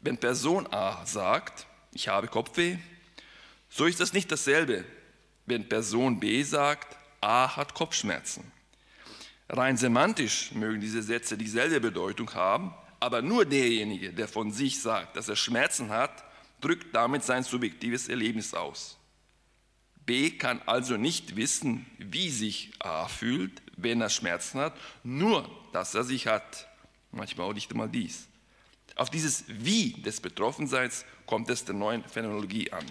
Wenn 0.00 0.18
Person 0.18 0.66
A 0.72 1.04
sagt, 1.06 1.66
ich 1.92 2.08
habe 2.08 2.28
Kopfweh, 2.28 2.76
so 3.68 3.86
ist 3.86 4.00
das 4.00 4.12
nicht 4.12 4.30
dasselbe, 4.30 4.84
wenn 5.46 5.68
Person 5.68 6.20
B 6.20 6.42
sagt, 6.42 6.96
A 7.20 7.56
hat 7.56 7.74
Kopfschmerzen. 7.74 8.52
Rein 9.48 9.76
semantisch 9.76 10.52
mögen 10.52 10.80
diese 10.80 11.02
Sätze 11.02 11.38
dieselbe 11.38 11.80
Bedeutung 11.80 12.32
haben, 12.34 12.74
aber 13.00 13.22
nur 13.22 13.44
derjenige, 13.44 14.12
der 14.12 14.28
von 14.28 14.52
sich 14.52 14.80
sagt, 14.80 15.16
dass 15.16 15.28
er 15.28 15.36
Schmerzen 15.36 15.90
hat, 15.90 16.24
drückt 16.60 16.94
damit 16.94 17.24
sein 17.24 17.42
subjektives 17.42 18.08
Erlebnis 18.08 18.54
aus. 18.54 18.96
B 20.06 20.30
kann 20.30 20.62
also 20.64 20.96
nicht 20.96 21.36
wissen, 21.36 21.84
wie 21.98 22.30
sich 22.30 22.72
A 22.78 23.08
fühlt, 23.08 23.60
wenn 23.76 24.00
er 24.00 24.08
Schmerzen 24.08 24.58
hat, 24.58 24.74
nur 25.04 25.48
dass 25.72 25.94
er 25.94 26.04
sich 26.04 26.26
hat. 26.26 26.66
Manchmal 27.12 27.48
auch 27.48 27.54
nicht 27.54 27.70
einmal 27.70 27.88
dies. 27.88 28.26
Auf 28.96 29.10
dieses 29.10 29.44
Wie 29.46 29.92
des 29.92 30.20
Betroffenseins 30.20 31.04
kommt 31.26 31.50
es 31.50 31.64
der 31.64 31.74
neuen 31.74 32.04
Phänomenologie 32.04 32.72
an. 32.72 32.84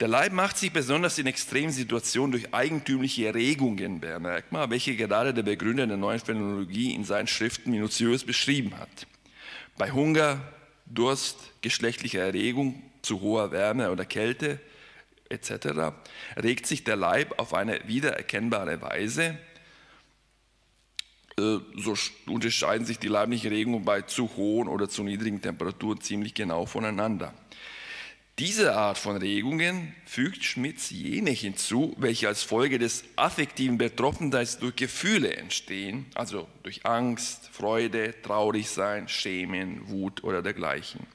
Der 0.00 0.08
Leib 0.08 0.32
macht 0.32 0.58
sich 0.58 0.72
besonders 0.72 1.18
in 1.18 1.26
extremen 1.26 1.70
Situationen 1.70 2.32
durch 2.32 2.52
eigentümliche 2.52 3.26
Erregungen 3.26 4.00
bemerkbar, 4.00 4.68
welche 4.70 4.96
gerade 4.96 5.32
der 5.32 5.44
Begründer 5.44 5.86
der 5.86 5.96
neuen 5.96 6.18
Phänomenologie 6.18 6.94
in 6.94 7.04
seinen 7.04 7.28
Schriften 7.28 7.70
minutiös 7.70 8.24
beschrieben 8.24 8.76
hat. 8.76 9.06
Bei 9.78 9.92
Hunger, 9.92 10.40
Durst, 10.94 11.36
geschlechtlicher 11.60 12.20
Erregung, 12.20 12.82
zu 13.02 13.20
hoher 13.20 13.52
Wärme 13.52 13.90
oder 13.90 14.04
Kälte 14.04 14.60
etc. 15.28 15.94
regt 16.36 16.66
sich 16.66 16.84
der 16.84 16.96
Leib 16.96 17.38
auf 17.38 17.54
eine 17.54 17.86
wiedererkennbare 17.86 18.80
Weise. 18.80 19.38
Äh, 21.38 21.58
so 21.76 21.94
unterscheiden 22.26 22.86
sich 22.86 22.98
die 22.98 23.08
leiblichen 23.08 23.50
Regungen 23.50 23.84
bei 23.84 24.02
zu 24.02 24.30
hohen 24.36 24.68
oder 24.68 24.88
zu 24.88 25.02
niedrigen 25.02 25.42
Temperaturen 25.42 26.00
ziemlich 26.00 26.34
genau 26.34 26.66
voneinander. 26.66 27.34
Diese 28.40 28.74
Art 28.74 28.98
von 28.98 29.16
Regungen 29.16 29.94
fügt 30.06 30.42
Schmitz 30.42 30.90
jene 30.90 31.30
hinzu, 31.30 31.94
welche 31.98 32.26
als 32.26 32.42
Folge 32.42 32.80
des 32.80 33.04
affektiven 33.14 33.78
Betroffenseins 33.78 34.58
durch 34.58 34.74
Gefühle 34.74 35.36
entstehen, 35.36 36.06
also 36.16 36.48
durch 36.64 36.84
Angst, 36.84 37.48
Freude, 37.52 38.12
Traurigsein, 38.22 39.06
Schämen, 39.06 39.88
Wut 39.88 40.24
oder 40.24 40.42
dergleichen. 40.42 41.06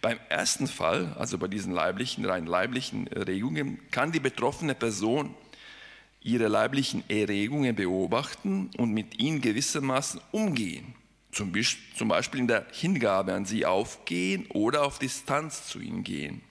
Beim 0.00 0.20
ersten 0.28 0.68
Fall, 0.68 1.12
also 1.18 1.38
bei 1.38 1.48
diesen 1.48 1.72
leiblichen, 1.72 2.24
rein 2.24 2.46
leiblichen 2.46 3.08
Regungen, 3.08 3.80
kann 3.90 4.12
die 4.12 4.20
betroffene 4.20 4.76
Person 4.76 5.34
ihre 6.20 6.46
leiblichen 6.46 7.02
Erregungen 7.10 7.74
beobachten 7.74 8.70
und 8.76 8.92
mit 8.92 9.18
ihnen 9.18 9.40
gewissermaßen 9.40 10.20
umgehen 10.30 10.94
zum 11.38 12.08
Beispiel 12.08 12.40
in 12.40 12.48
der 12.48 12.66
Hingabe 12.72 13.34
an 13.34 13.44
sie 13.44 13.64
aufgehen 13.64 14.46
oder 14.48 14.84
auf 14.84 14.98
Distanz 14.98 15.66
zu 15.66 15.80
ihnen 15.80 16.04
gehen. 16.04 16.42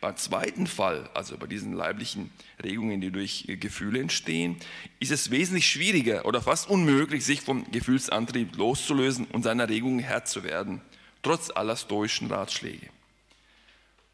Beim 0.00 0.16
zweiten 0.16 0.66
Fall, 0.66 1.08
also 1.14 1.38
bei 1.38 1.46
diesen 1.46 1.72
leiblichen 1.72 2.30
Regungen, 2.62 3.00
die 3.00 3.10
durch 3.10 3.46
Gefühle 3.60 4.00
entstehen, 4.00 4.56
ist 5.00 5.12
es 5.12 5.30
wesentlich 5.30 5.66
schwieriger 5.68 6.26
oder 6.26 6.42
fast 6.42 6.68
unmöglich, 6.68 7.24
sich 7.24 7.40
vom 7.40 7.70
Gefühlsantrieb 7.70 8.56
loszulösen 8.56 9.26
und 9.26 9.42
seiner 9.42 9.68
Regungen 9.68 10.00
Herr 10.00 10.24
zu 10.24 10.44
werden, 10.44 10.80
trotz 11.22 11.50
aller 11.50 11.76
stoischen 11.76 12.30
Ratschläge. 12.30 12.88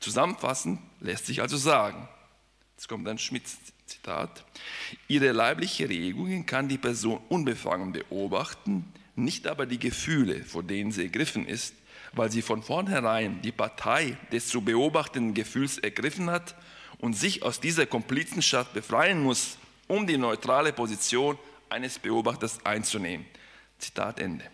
Zusammenfassend 0.00 0.80
lässt 1.00 1.26
sich 1.26 1.42
also 1.42 1.56
sagen, 1.56 2.08
jetzt 2.76 2.88
kommt 2.88 3.08
ein 3.08 3.18
Schmitz-Zitat, 3.18 4.44
ihre 5.08 5.32
leibliche 5.32 5.88
Regungen 5.88 6.46
kann 6.46 6.68
die 6.68 6.78
Person 6.78 7.20
unbefangen 7.28 7.92
beobachten, 7.92 8.84
nicht 9.24 9.46
aber 9.46 9.66
die 9.66 9.78
Gefühle, 9.78 10.44
vor 10.44 10.62
denen 10.62 10.92
sie 10.92 11.02
ergriffen 11.02 11.46
ist, 11.46 11.74
weil 12.12 12.30
sie 12.30 12.42
von 12.42 12.62
vornherein 12.62 13.40
die 13.42 13.52
Partei 13.52 14.16
des 14.32 14.48
zu 14.48 14.62
beobachtenden 14.62 15.34
Gefühls 15.34 15.78
ergriffen 15.78 16.30
hat 16.30 16.54
und 16.98 17.14
sich 17.14 17.42
aus 17.42 17.60
dieser 17.60 17.86
Komplizenschaft 17.86 18.72
befreien 18.72 19.22
muss, 19.22 19.58
um 19.86 20.06
die 20.06 20.18
neutrale 20.18 20.72
Position 20.72 21.38
eines 21.68 21.98
Beobachters 21.98 22.64
einzunehmen. 22.64 23.26
Zitat 23.78 24.20
Ende. 24.20 24.44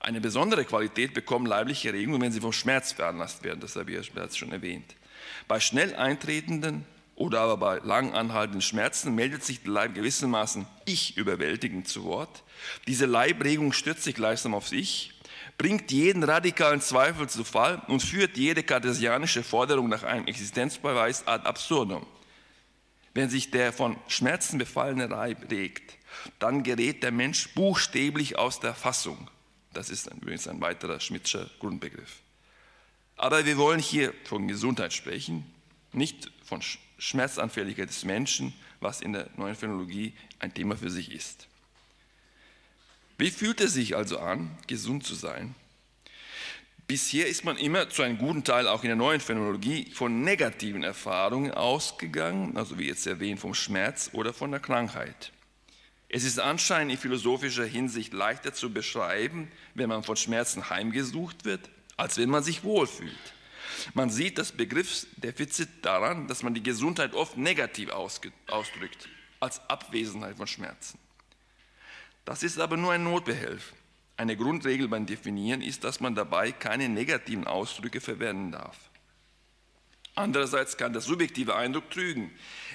Eine 0.00 0.20
besondere 0.20 0.64
Qualität 0.64 1.14
bekommen 1.14 1.46
leibliche 1.46 1.92
Regungen, 1.92 2.20
wenn 2.20 2.32
sie 2.32 2.40
vom 2.40 2.52
Schmerz 2.52 2.92
veranlasst 2.92 3.44
werden, 3.44 3.60
das 3.60 3.76
habe 3.76 3.92
ich 3.92 4.12
bereits 4.12 4.36
schon 4.36 4.50
erwähnt. 4.52 4.96
Bei 5.46 5.60
schnell 5.60 5.94
eintretenden 5.94 6.84
oder 7.20 7.40
aber 7.40 7.58
bei 7.58 7.78
lang 7.86 8.14
anhaltenden 8.14 8.62
Schmerzen 8.62 9.14
meldet 9.14 9.44
sich 9.44 9.62
der 9.62 9.72
Leib 9.72 9.94
gewissermaßen 9.94 10.66
ich 10.86 11.18
überwältigend 11.18 11.86
zu 11.86 12.04
Wort. 12.04 12.42
Diese 12.86 13.04
Leibregung 13.04 13.74
stürzt 13.74 14.04
sich 14.04 14.14
gleichsam 14.14 14.54
auf 14.54 14.66
sich, 14.66 15.12
bringt 15.58 15.92
jeden 15.92 16.24
radikalen 16.24 16.80
Zweifel 16.80 17.28
zu 17.28 17.44
Fall 17.44 17.82
und 17.88 18.02
führt 18.02 18.38
jede 18.38 18.62
kartesianische 18.62 19.42
Forderung 19.42 19.90
nach 19.90 20.02
einem 20.02 20.26
Existenzbeweis 20.28 21.26
ad 21.26 21.46
absurdum. 21.46 22.06
Wenn 23.12 23.28
sich 23.28 23.50
der 23.50 23.74
von 23.74 23.98
Schmerzen 24.08 24.56
befallene 24.56 25.06
Leib 25.06 25.50
regt, 25.50 25.98
dann 26.38 26.62
gerät 26.62 27.02
der 27.02 27.12
Mensch 27.12 27.52
buchstäblich 27.54 28.38
aus 28.38 28.60
der 28.60 28.72
Fassung. 28.72 29.28
Das 29.74 29.90
ist 29.90 30.06
übrigens 30.06 30.48
ein 30.48 30.62
weiterer 30.62 31.00
Schmidtscher 31.00 31.50
Grundbegriff. 31.58 32.20
Aber 33.18 33.44
wir 33.44 33.58
wollen 33.58 33.80
hier 33.80 34.14
von 34.24 34.48
Gesundheit 34.48 34.94
sprechen 34.94 35.44
nicht 35.92 36.30
von 36.44 36.62
Schmerzanfälligkeit 37.00 37.88
des 37.88 38.04
Menschen, 38.04 38.52
was 38.78 39.00
in 39.00 39.14
der 39.14 39.28
neuen 39.36 39.56
Phänologie 39.56 40.12
ein 40.38 40.54
Thema 40.54 40.76
für 40.76 40.90
sich 40.90 41.12
ist. 41.12 41.48
Wie 43.18 43.30
fühlt 43.30 43.60
es 43.60 43.72
sich 43.72 43.96
also 43.96 44.18
an, 44.18 44.56
gesund 44.66 45.04
zu 45.04 45.14
sein? 45.14 45.54
Bisher 46.86 47.26
ist 47.26 47.44
man 47.44 47.56
immer 47.56 47.88
zu 47.88 48.02
einem 48.02 48.18
guten 48.18 48.44
Teil 48.44 48.66
auch 48.66 48.82
in 48.82 48.88
der 48.88 48.96
neuen 48.96 49.20
Phänologie 49.20 49.90
von 49.92 50.22
negativen 50.22 50.82
Erfahrungen 50.82 51.52
ausgegangen, 51.52 52.56
also 52.56 52.78
wie 52.78 52.88
jetzt 52.88 53.06
erwähnt 53.06 53.40
vom 53.40 53.54
Schmerz 53.54 54.10
oder 54.12 54.32
von 54.32 54.50
der 54.50 54.60
Krankheit. 54.60 55.32
Es 56.08 56.24
ist 56.24 56.40
anscheinend 56.40 56.92
in 56.92 56.98
philosophischer 56.98 57.64
Hinsicht 57.64 58.12
leichter 58.12 58.52
zu 58.52 58.72
beschreiben, 58.72 59.50
wenn 59.74 59.88
man 59.88 60.02
von 60.02 60.16
Schmerzen 60.16 60.68
heimgesucht 60.68 61.44
wird, 61.44 61.70
als 61.96 62.18
wenn 62.18 62.28
man 62.28 62.42
sich 62.42 62.64
wohlfühlt. 62.64 63.16
Man 63.94 64.10
sieht 64.10 64.38
das 64.38 64.52
Begriffsdefizit 64.52 65.68
daran, 65.82 66.26
dass 66.28 66.42
man 66.42 66.54
die 66.54 66.62
Gesundheit 66.62 67.14
oft 67.14 67.36
negativ 67.36 67.90
ausdrückt, 67.90 69.08
als 69.40 69.60
Abwesenheit 69.68 70.36
von 70.36 70.46
Schmerzen. 70.46 70.98
Das 72.24 72.42
ist 72.42 72.58
aber 72.58 72.76
nur 72.76 72.92
ein 72.92 73.04
Notbehelf. 73.04 73.72
Eine 74.16 74.36
Grundregel 74.36 74.86
beim 74.88 75.06
Definieren 75.06 75.62
ist, 75.62 75.82
dass 75.84 76.00
man 76.00 76.14
dabei 76.14 76.52
keine 76.52 76.88
negativen 76.88 77.46
Ausdrücke 77.46 78.00
verwenden 78.00 78.52
darf. 78.52 78.76
Andererseits 80.14 80.76
kann 80.76 80.92
der 80.92 81.00
subjektive 81.00 81.56
Eindruck 81.56 81.90
trügen. 81.90 82.30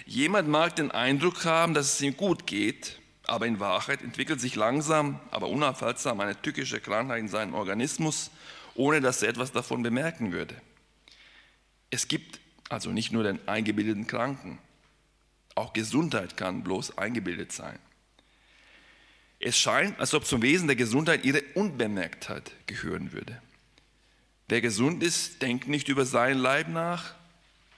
Jemand 0.05 0.49
mag 0.49 0.75
den 0.75 0.91
Eindruck 0.91 1.45
haben, 1.45 1.73
dass 1.73 1.93
es 1.93 2.01
ihm 2.01 2.17
gut 2.17 2.47
geht, 2.47 2.99
aber 3.27 3.45
in 3.45 3.59
Wahrheit 3.59 4.01
entwickelt 4.01 4.41
sich 4.41 4.55
langsam, 4.55 5.19
aber 5.31 5.49
unaufhaltsam 5.49 6.19
eine 6.19 6.41
tückische 6.41 6.79
Krankheit 6.79 7.19
in 7.19 7.27
seinem 7.27 7.53
Organismus, 7.53 8.31
ohne 8.73 9.01
dass 9.01 9.21
er 9.21 9.29
etwas 9.29 9.51
davon 9.51 9.83
bemerken 9.83 10.31
würde. 10.31 10.55
Es 11.89 12.07
gibt 12.07 12.39
also 12.69 12.91
nicht 12.91 13.11
nur 13.11 13.23
den 13.23 13.47
eingebildeten 13.47 14.07
Kranken, 14.07 14.59
auch 15.55 15.73
Gesundheit 15.73 16.35
kann 16.35 16.63
bloß 16.63 16.97
eingebildet 16.97 17.51
sein. 17.51 17.79
Es 19.39 19.57
scheint, 19.57 19.99
als 19.99 20.13
ob 20.13 20.25
zum 20.25 20.41
Wesen 20.41 20.67
der 20.67 20.75
Gesundheit 20.75 21.23
ihre 21.23 21.41
Unbemerktheit 21.53 22.51
gehören 22.67 23.11
würde. 23.11 23.41
Wer 24.47 24.61
gesund 24.61 25.01
ist, 25.03 25.41
denkt 25.41 25.67
nicht 25.67 25.87
über 25.87 26.05
seinen 26.05 26.39
Leib 26.39 26.67
nach, 26.67 27.15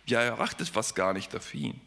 ja, 0.06 0.22
er 0.22 0.40
achtet 0.40 0.70
fast 0.70 0.96
gar 0.96 1.14
nicht 1.14 1.36
auf 1.36 1.54
ihn. 1.54 1.80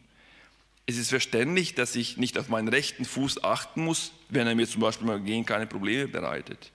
Es 0.85 0.97
ist 0.97 1.09
verständlich, 1.09 1.75
dass 1.75 1.95
ich 1.95 2.17
nicht 2.17 2.37
auf 2.37 2.49
meinen 2.49 2.67
rechten 2.67 3.05
Fuß 3.05 3.43
achten 3.43 3.83
muss, 3.83 4.11
wenn 4.29 4.47
er 4.47 4.55
mir 4.55 4.67
zum 4.67 4.81
Beispiel 4.81 5.07
beim 5.07 5.25
Gehen 5.25 5.45
keine 5.45 5.67
Probleme 5.67 6.07
bereitet. 6.07 6.71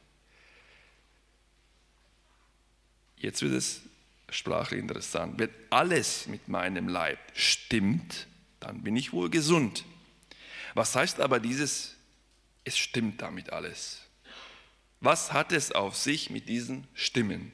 Jetzt 3.16 3.42
wird 3.42 3.54
es 3.54 3.82
sprachlich 4.30 4.80
interessant. 4.80 5.38
Wenn 5.38 5.50
alles 5.70 6.26
mit 6.26 6.48
meinem 6.48 6.88
Leib 6.88 7.18
stimmt, 7.34 8.26
dann 8.60 8.82
bin 8.82 8.96
ich 8.96 9.12
wohl 9.12 9.30
gesund. 9.30 9.84
Was 10.74 10.94
heißt 10.94 11.20
aber 11.20 11.40
dieses, 11.40 11.94
es 12.64 12.76
stimmt 12.76 13.22
damit 13.22 13.52
alles? 13.52 14.02
Was 15.00 15.32
hat 15.32 15.52
es 15.52 15.72
auf 15.72 15.96
sich 15.96 16.30
mit 16.30 16.48
diesen 16.48 16.86
Stimmen? 16.94 17.52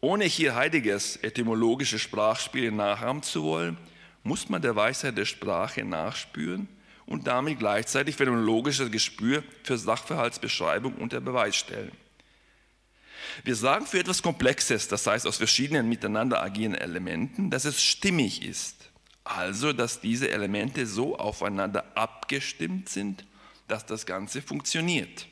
Ohne 0.00 0.24
hier 0.24 0.54
Heideggers 0.54 1.16
etymologische 1.16 1.98
Sprachspiele 1.98 2.70
nachahmen 2.70 3.22
zu 3.22 3.42
wollen, 3.42 3.78
muss 4.22 4.48
man 4.48 4.62
der 4.62 4.76
Weisheit 4.76 5.16
der 5.16 5.24
Sprache 5.24 5.84
nachspüren 5.84 6.68
und 7.06 7.26
damit 7.26 7.58
gleichzeitig 7.58 8.16
phänomenologisches 8.16 8.90
Gespür 8.90 9.42
für 9.62 9.76
Sachverhaltsbeschreibung 9.78 10.94
unter 10.94 11.20
Beweis 11.20 11.56
stellen. 11.56 11.92
Wir 13.42 13.56
sagen 13.56 13.86
für 13.86 13.98
etwas 13.98 14.22
Komplexes, 14.22 14.88
das 14.88 15.06
heißt 15.06 15.26
aus 15.26 15.38
verschiedenen 15.38 15.88
miteinander 15.88 16.42
agierenden 16.42 16.80
Elementen, 16.80 17.50
dass 17.50 17.64
es 17.64 17.82
stimmig 17.82 18.42
ist. 18.42 18.90
Also, 19.24 19.72
dass 19.72 20.00
diese 20.00 20.30
Elemente 20.30 20.86
so 20.86 21.18
aufeinander 21.18 21.84
abgestimmt 21.96 22.88
sind, 22.88 23.24
dass 23.68 23.86
das 23.86 24.06
Ganze 24.06 24.42
funktioniert. 24.42 25.26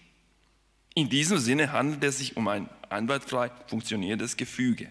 In 0.94 1.08
diesem 1.08 1.38
Sinne 1.38 1.72
handelt 1.72 2.02
es 2.04 2.18
sich 2.18 2.36
um 2.36 2.48
ein 2.48 2.68
einwandfrei 2.88 3.50
funktionierendes 3.66 4.36
Gefüge. 4.36 4.90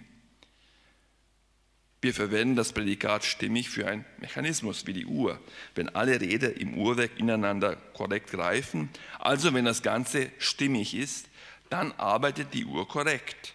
Wir 2.01 2.15
verwenden 2.15 2.55
das 2.55 2.73
Prädikat 2.73 3.23
stimmig 3.23 3.69
für 3.69 3.87
einen 3.87 4.05
Mechanismus 4.19 4.87
wie 4.87 4.93
die 4.93 5.05
Uhr, 5.05 5.39
wenn 5.75 5.89
alle 5.89 6.19
Räder 6.19 6.59
im 6.59 6.73
Uhrwerk 6.73 7.19
ineinander 7.19 7.75
korrekt 7.75 8.31
greifen, 8.31 8.89
also 9.19 9.53
wenn 9.53 9.65
das 9.65 9.83
Ganze 9.83 10.31
stimmig 10.39 10.95
ist, 10.95 11.27
dann 11.71 11.93
arbeitet 11.93 12.53
die 12.53 12.65
Uhr 12.65 12.87
korrekt. 12.87 13.53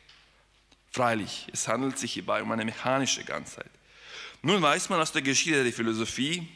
Freilich, 0.91 1.47
es 1.53 1.69
handelt 1.69 1.99
sich 1.99 2.15
hierbei 2.15 2.43
um 2.43 2.51
eine 2.51 2.65
mechanische 2.65 3.23
Ganzheit. 3.25 3.71
Nun 4.43 4.63
weiß 4.63 4.89
man 4.89 5.01
aus 5.01 5.13
der 5.13 5.23
Geschichte 5.23 5.63
der 5.63 5.73
Philosophie, 5.73 6.49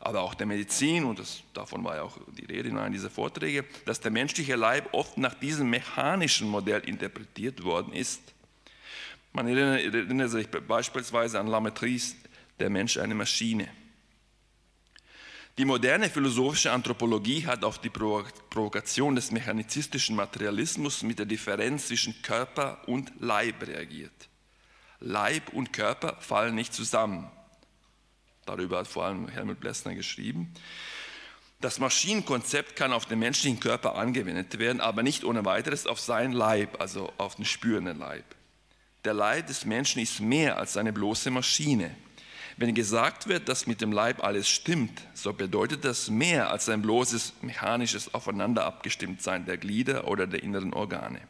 aber 0.00 0.22
auch 0.22 0.34
der 0.34 0.46
Medizin, 0.46 1.04
und 1.04 1.18
das, 1.18 1.42
davon 1.54 1.84
war 1.84 1.96
ja 1.96 2.02
auch 2.02 2.18
die 2.36 2.44
Rede 2.44 2.68
in 2.68 2.78
einem 2.78 2.92
dieser 2.92 3.10
Vorträge, 3.10 3.64
dass 3.84 4.00
der 4.00 4.10
menschliche 4.10 4.56
Leib 4.56 4.92
oft 4.92 5.18
nach 5.18 5.34
diesem 5.34 5.70
mechanischen 5.70 6.48
Modell 6.48 6.80
interpretiert 6.80 7.62
worden 7.62 7.92
ist. 7.92 8.20
Man 9.32 9.46
erinnert 9.46 10.30
sich 10.30 10.48
beispielsweise 10.48 11.38
an 11.38 11.46
Lametries, 11.46 12.16
der 12.58 12.70
Mensch 12.70 12.96
eine 12.96 13.14
Maschine. 13.14 13.68
Die 15.58 15.64
moderne 15.64 16.08
philosophische 16.08 16.70
Anthropologie 16.70 17.44
hat 17.44 17.64
auf 17.64 17.80
die 17.80 17.90
Provokation 17.90 19.16
des 19.16 19.32
mechanizistischen 19.32 20.14
Materialismus 20.14 21.02
mit 21.02 21.18
der 21.18 21.26
Differenz 21.26 21.88
zwischen 21.88 22.22
Körper 22.22 22.80
und 22.86 23.10
Leib 23.18 23.66
reagiert. 23.66 24.28
Leib 25.00 25.52
und 25.52 25.72
Körper 25.72 26.16
fallen 26.20 26.54
nicht 26.54 26.72
zusammen. 26.72 27.28
Darüber 28.46 28.78
hat 28.78 28.86
vor 28.86 29.06
allem 29.06 29.26
Helmut 29.26 29.58
Blessner 29.58 29.96
geschrieben. 29.96 30.54
Das 31.60 31.80
Maschinenkonzept 31.80 32.76
kann 32.76 32.92
auf 32.92 33.06
den 33.06 33.18
menschlichen 33.18 33.58
Körper 33.58 33.96
angewendet 33.96 34.60
werden, 34.60 34.80
aber 34.80 35.02
nicht 35.02 35.24
ohne 35.24 35.44
weiteres 35.44 35.88
auf 35.88 35.98
seinen 35.98 36.34
Leib, 36.34 36.80
also 36.80 37.12
auf 37.18 37.34
den 37.34 37.44
spürenden 37.44 37.98
Leib. 37.98 38.24
Der 39.04 39.12
Leib 39.12 39.48
des 39.48 39.64
Menschen 39.64 40.00
ist 40.00 40.20
mehr 40.20 40.56
als 40.56 40.76
eine 40.76 40.92
bloße 40.92 41.32
Maschine. 41.32 41.96
Wenn 42.58 42.74
gesagt 42.74 43.28
wird, 43.28 43.48
dass 43.48 43.68
mit 43.68 43.80
dem 43.80 43.92
Leib 43.92 44.24
alles 44.24 44.48
stimmt, 44.48 45.00
so 45.14 45.32
bedeutet 45.32 45.84
das 45.84 46.10
mehr 46.10 46.50
als 46.50 46.68
ein 46.68 46.82
bloßes 46.82 47.34
mechanisches 47.40 48.12
Aufeinander 48.14 48.64
abgestimmt 48.64 49.22
sein 49.22 49.46
der 49.46 49.58
Glieder 49.58 50.08
oder 50.08 50.26
der 50.26 50.42
inneren 50.42 50.74
Organe. 50.74 51.20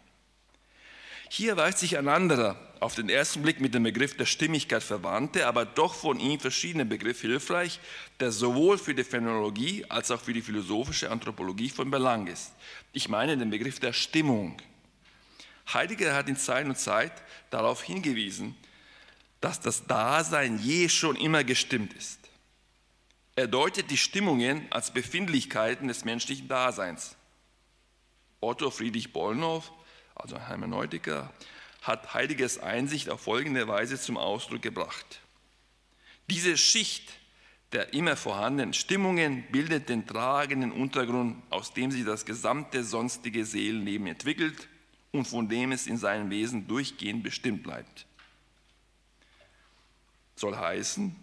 Hier 1.29 1.59
weist 1.59 1.81
sich 1.81 1.99
ein 1.99 2.09
anderer, 2.09 2.57
auf 2.81 2.95
den 2.95 3.11
ersten 3.11 3.43
Blick 3.43 3.61
mit 3.61 3.75
dem 3.75 3.83
Begriff 3.83 4.17
der 4.17 4.25
Stimmigkeit 4.25 4.83
verwandte, 4.83 5.47
aber 5.47 5.67
doch 5.67 5.93
von 5.93 6.19
ihm 6.19 6.41
verschiedene 6.41 6.87
Begriff 6.87 7.21
hilfreich, 7.21 7.79
der 8.21 8.33
sowohl 8.33 8.79
für 8.79 8.95
die 8.95 9.05
Phänomenologie 9.05 9.85
als 9.91 10.11
auch 10.11 10.23
für 10.23 10.33
die 10.33 10.41
philosophische 10.41 11.11
Anthropologie 11.11 11.69
von 11.69 11.91
Belang 11.91 12.27
ist. 12.27 12.53
Ich 12.95 13.11
meine 13.11 13.37
den 13.37 13.51
Begriff 13.51 13.81
der 13.81 13.93
Stimmung. 13.93 14.57
Heidegger 15.75 16.15
hat 16.15 16.31
in 16.31 16.37
Zeit 16.37 16.65
und 16.65 16.79
Zeit 16.79 17.13
darauf 17.51 17.83
hingewiesen, 17.83 18.57
dass 19.41 19.61
das 19.61 19.87
Dasein 19.87 20.59
je 20.59 20.89
schon 20.89 21.17
immer 21.17 21.45
gestimmt 21.45 21.93
ist. 21.95 22.19
Er 23.37 23.47
deutet 23.47 23.91
die 23.91 23.97
Stimmungen 23.97 24.67
als 24.71 24.91
Befindlichkeiten 24.91 25.87
des 25.87 26.05
menschlichen 26.05 26.49
Daseins. 26.49 27.17
Otto 28.41 28.71
Friedrich 28.71 29.13
Bollnow, 29.13 29.71
also 30.15 30.37
ein 30.37 30.47
Hermeneutiker, 30.47 31.33
hat 31.83 32.15
Heideggers 32.15 32.59
Einsicht 32.59 33.09
auf 33.09 33.21
folgende 33.21 33.69
Weise 33.69 34.01
zum 34.01 34.17
Ausdruck 34.17 34.63
gebracht. 34.63 35.21
Diese 36.29 36.57
Schicht 36.57 37.13
der 37.73 37.93
immer 37.93 38.17
vorhandenen 38.17 38.73
Stimmungen 38.73 39.45
bildet 39.53 39.91
den 39.91 40.07
tragenden 40.07 40.73
Untergrund, 40.73 41.43
aus 41.51 41.75
dem 41.75 41.91
sich 41.91 42.05
das 42.05 42.25
gesamte 42.25 42.83
sonstige 42.83 43.45
Seelenleben 43.45 44.07
entwickelt 44.07 44.69
und 45.13 45.27
von 45.27 45.49
dem 45.49 45.73
es 45.73 45.87
in 45.87 45.99
seinem 45.99 46.31
Wesen 46.31 46.67
durchgehend 46.67 47.23
bestimmt 47.23 47.63
bleibt 47.63 48.07
soll 50.39 50.57
heißen, 50.57 51.15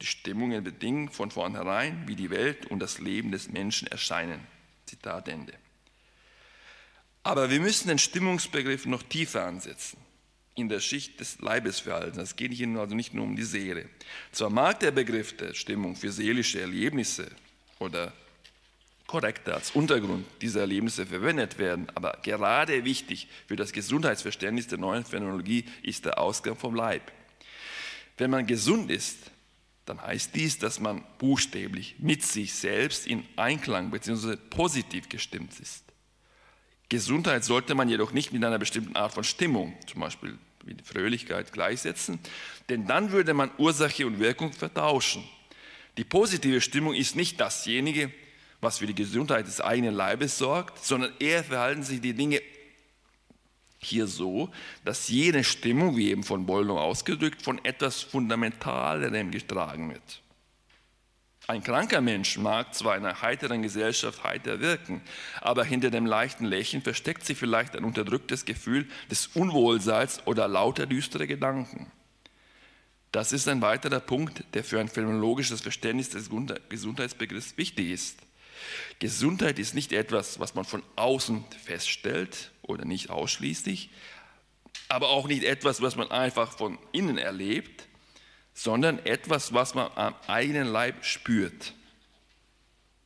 die 0.00 0.06
Stimmungen 0.06 0.62
bedingen 0.62 1.08
von 1.08 1.30
vornherein, 1.30 2.06
wie 2.06 2.16
die 2.16 2.30
Welt 2.30 2.66
und 2.66 2.80
das 2.80 2.98
Leben 2.98 3.32
des 3.32 3.50
Menschen 3.50 3.88
erscheinen. 3.88 4.40
Zitat 4.84 5.28
Ende. 5.28 5.54
Aber 7.22 7.50
wir 7.50 7.60
müssen 7.60 7.88
den 7.88 7.98
Stimmungsbegriff 7.98 8.86
noch 8.86 9.02
tiefer 9.02 9.46
ansetzen, 9.46 9.98
in 10.54 10.68
der 10.68 10.80
Schicht 10.80 11.18
des 11.18 11.40
Leibesverhaltens. 11.40 12.30
Es 12.30 12.36
geht 12.36 12.52
hier 12.52 12.68
also 12.78 12.94
nicht 12.94 13.14
nur 13.14 13.24
um 13.24 13.34
die 13.34 13.42
Seele. 13.42 13.88
Zwar 14.32 14.50
mag 14.50 14.78
der 14.80 14.92
Begriff 14.92 15.36
der 15.36 15.54
Stimmung 15.54 15.96
für 15.96 16.12
seelische 16.12 16.60
Erlebnisse 16.60 17.28
oder 17.78 18.12
korrekter 19.06 19.54
als 19.54 19.70
Untergrund 19.72 20.26
dieser 20.40 20.60
Erlebnisse 20.60 21.06
verwendet 21.06 21.58
werden, 21.58 21.88
aber 21.94 22.18
gerade 22.22 22.84
wichtig 22.84 23.28
für 23.46 23.56
das 23.56 23.72
Gesundheitsverständnis 23.72 24.68
der 24.68 24.78
neuen 24.78 25.04
Phänomenologie 25.04 25.64
ist 25.82 26.04
der 26.04 26.18
Ausgang 26.18 26.56
vom 26.56 26.74
Leib. 26.74 27.10
Wenn 28.16 28.30
man 28.30 28.46
gesund 28.46 28.90
ist, 28.90 29.18
dann 29.84 30.00
heißt 30.00 30.34
dies, 30.34 30.58
dass 30.58 30.80
man 30.80 31.04
buchstäblich 31.18 31.96
mit 31.98 32.22
sich 32.22 32.54
selbst 32.54 33.06
in 33.06 33.24
Einklang 33.36 33.90
bzw. 33.90 34.36
positiv 34.36 35.08
gestimmt 35.08 35.58
ist. 35.60 35.84
Gesundheit 36.88 37.44
sollte 37.44 37.74
man 37.74 37.88
jedoch 37.88 38.12
nicht 38.12 38.32
mit 38.32 38.44
einer 38.44 38.58
bestimmten 38.58 38.96
Art 38.96 39.12
von 39.12 39.24
Stimmung, 39.24 39.76
zum 39.86 40.00
Beispiel 40.00 40.38
wie 40.64 40.76
Fröhlichkeit 40.82 41.52
gleichsetzen, 41.52 42.18
denn 42.68 42.86
dann 42.86 43.12
würde 43.12 43.34
man 43.34 43.50
Ursache 43.58 44.06
und 44.06 44.18
Wirkung 44.18 44.52
vertauschen. 44.52 45.24
Die 45.96 46.04
positive 46.04 46.60
Stimmung 46.60 46.94
ist 46.94 47.16
nicht 47.16 47.40
dasjenige, 47.40 48.12
was 48.60 48.78
für 48.78 48.86
die 48.86 48.94
Gesundheit 48.94 49.46
des 49.46 49.60
eigenen 49.60 49.94
Leibes 49.94 50.38
sorgt, 50.38 50.84
sondern 50.84 51.12
eher 51.20 51.44
verhalten 51.44 51.82
sich 51.82 52.00
die 52.00 52.14
Dinge 52.14 52.40
hier 53.86 54.06
so, 54.06 54.50
dass 54.84 55.08
jene 55.08 55.44
Stimmung, 55.44 55.96
wie 55.96 56.10
eben 56.10 56.22
von 56.22 56.46
Bollnow 56.46 56.78
ausgedrückt, 56.78 57.42
von 57.42 57.64
etwas 57.64 58.02
Fundamentalerem 58.02 59.30
getragen 59.30 59.90
wird. 59.90 60.22
Ein 61.48 61.62
kranker 61.62 62.00
Mensch 62.00 62.38
mag 62.38 62.74
zwar 62.74 62.96
in 62.96 63.04
einer 63.04 63.22
heiteren 63.22 63.62
Gesellschaft 63.62 64.24
heiter 64.24 64.58
wirken, 64.58 65.00
aber 65.40 65.64
hinter 65.64 65.90
dem 65.90 66.04
leichten 66.04 66.44
Lächeln 66.44 66.82
versteckt 66.82 67.24
sich 67.24 67.38
vielleicht 67.38 67.76
ein 67.76 67.84
unterdrücktes 67.84 68.44
Gefühl 68.44 68.88
des 69.10 69.28
Unwohlseins 69.28 70.26
oder 70.26 70.48
lauter 70.48 70.86
düstere 70.86 71.28
Gedanken. 71.28 71.92
Das 73.12 73.32
ist 73.32 73.46
ein 73.46 73.62
weiterer 73.62 74.00
Punkt, 74.00 74.42
der 74.54 74.64
für 74.64 74.80
ein 74.80 74.88
phänomenologisches 74.88 75.60
Verständnis 75.60 76.10
des 76.10 76.28
Gesundheitsbegriffs 76.68 77.56
wichtig 77.56 77.90
ist. 77.90 78.18
Gesundheit 78.98 79.58
ist 79.58 79.74
nicht 79.74 79.92
etwas, 79.92 80.40
was 80.40 80.54
man 80.54 80.64
von 80.64 80.82
außen 80.96 81.44
feststellt 81.64 82.50
oder 82.66 82.84
nicht 82.84 83.10
ausschließlich, 83.10 83.90
aber 84.88 85.08
auch 85.08 85.26
nicht 85.26 85.44
etwas, 85.44 85.80
was 85.80 85.96
man 85.96 86.10
einfach 86.10 86.56
von 86.56 86.78
innen 86.92 87.18
erlebt, 87.18 87.88
sondern 88.54 88.98
etwas, 89.04 89.52
was 89.52 89.74
man 89.74 89.90
am 89.94 90.14
eigenen 90.26 90.66
Leib 90.66 91.04
spürt. 91.04 91.74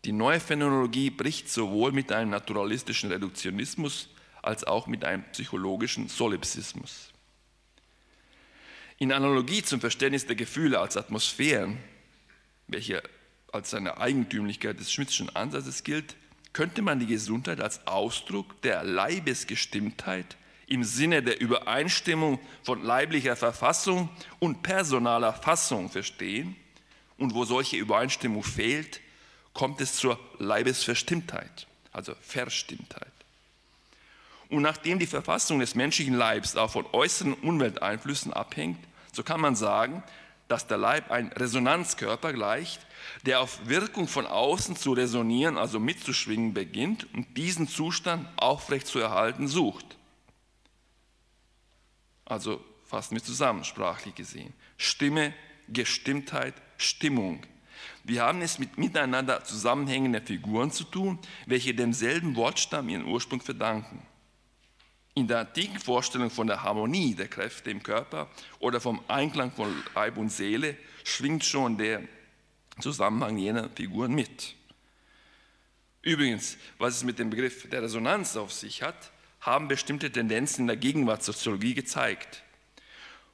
Die 0.05 0.13
neue 0.13 0.41
Phänomenologie 0.41 1.11
bricht 1.11 1.51
sowohl 1.51 1.93
mit 1.93 2.11
einem 2.13 2.31
naturalistischen 2.31 3.11
Reduktionismus 3.11 4.09
als 4.43 4.65
auch 4.65 4.87
mit 4.87 5.05
einem 5.05 5.25
psychologischen 5.33 6.09
Solipsismus. 6.09 7.13
In 8.99 9.13
Analogie 9.13 9.63
zum 9.63 9.81
Verständnis 9.81 10.27
der 10.27 10.37
Gefühle 10.37 10.79
als 10.79 10.97
Atmosphären, 10.97 11.79
welche 12.67 13.03
als 13.53 13.75
eine 13.75 13.99
Eigentümlichkeit 13.99 14.79
des 14.79 14.93
Schmidtschen 14.93 15.35
Ansatzes 15.35 15.85
gilt, 15.85 16.17
könnte 16.53 16.83
man 16.83 16.99
die 16.99 17.07
Gesundheit 17.07 17.61
als 17.61 17.87
Ausdruck 17.87 18.61
der 18.63 18.83
Leibesgestimmtheit 18.85 20.37
im 20.67 20.85
Sinne 20.85 21.23
der 21.23 21.41
Übereinstimmung 21.41 22.39
von 22.63 22.83
leiblicher 22.83 23.37
Verfassung 23.37 24.09
und 24.39 24.63
personaler 24.63 25.33
Fassung 25.33 25.91
verstehen. 25.91 26.57
Und 27.19 27.35
wo 27.35 27.45
solche 27.45 27.77
Übereinstimmung 27.77 28.45
fehlt, 28.45 29.01
kommt 29.53 29.81
es 29.81 29.97
zur 29.97 30.19
Leibesverstimmtheit, 30.39 31.67
also 31.93 32.15
Verstimmtheit. 32.23 33.11
Und 34.49 34.63
nachdem 34.63 34.99
die 34.99 35.07
Verfassung 35.07 35.59
des 35.59 35.75
menschlichen 35.75 36.15
Leibs 36.15 36.57
auch 36.57 36.71
von 36.71 36.87
äußeren 36.93 37.35
Umwelteinflüssen 37.35 38.33
abhängt, 38.33 38.79
so 39.13 39.23
kann 39.23 39.41
man 39.41 39.57
sagen, 39.57 40.03
dass 40.51 40.67
der 40.67 40.79
Leib 40.79 41.13
ein 41.13 41.29
Resonanzkörper 41.29 42.33
gleicht, 42.33 42.85
der 43.25 43.41
auf 43.41 43.69
Wirkung 43.69 44.09
von 44.09 44.27
außen 44.27 44.75
zu 44.75 44.93
resonieren, 44.93 45.57
also 45.57 45.79
mitzuschwingen 45.79 46.55
beginnt 46.55 47.07
und 47.15 47.37
diesen 47.37 47.69
Zustand 47.69 48.29
aufrecht 48.37 48.89
zu 48.89 48.99
erhalten 48.99 49.47
sucht. 49.47 49.97
Also 52.25 52.65
fassen 52.85 53.15
wir 53.15 53.23
zusammen, 53.23 53.63
sprachlich 53.63 54.17
gesehen. 54.17 54.53
Stimme, 54.77 55.33
Gestimmtheit, 55.69 56.55
Stimmung. 56.79 57.47
Wir 58.03 58.23
haben 58.23 58.43
es 58.43 58.59
mit 58.59 58.77
miteinander 58.77 59.45
zusammenhängenden 59.45 60.27
Figuren 60.27 60.73
zu 60.73 60.83
tun, 60.83 61.21
welche 61.47 61.75
demselben 61.75 62.35
Wortstamm 62.35 62.89
ihren 62.89 63.05
Ursprung 63.05 63.41
verdanken. 63.41 64.05
In 65.21 65.29
der 65.29 65.41
antiken 65.41 65.79
Vorstellung 65.79 66.31
von 66.31 66.47
der 66.47 66.63
Harmonie 66.63 67.15
der 67.15 67.29
Kräfte 67.29 67.71
im 67.71 67.83
Körper 67.83 68.31
oder 68.59 68.81
vom 68.81 69.03
Einklang 69.07 69.53
von 69.53 69.71
Leib 69.95 70.17
und 70.17 70.31
Seele 70.31 70.79
schwingt 71.05 71.45
schon 71.45 71.77
der 71.77 72.01
Zusammenhang 72.81 73.37
jener 73.37 73.69
Figuren 73.69 74.15
mit. 74.15 74.55
Übrigens, 76.01 76.57
was 76.79 76.97
es 76.97 77.05
mit 77.05 77.19
dem 77.19 77.29
Begriff 77.29 77.69
der 77.69 77.83
Resonanz 77.83 78.35
auf 78.39 78.51
sich 78.51 78.83
hat, 78.83 79.13
haben 79.43 79.69
bestimmte 79.69 80.11
Tendenzen 80.11 80.63
in 80.63 80.69
der 80.69 80.79
Gegenwartssoziologie 80.79 81.75
gezeigt. 81.75 82.43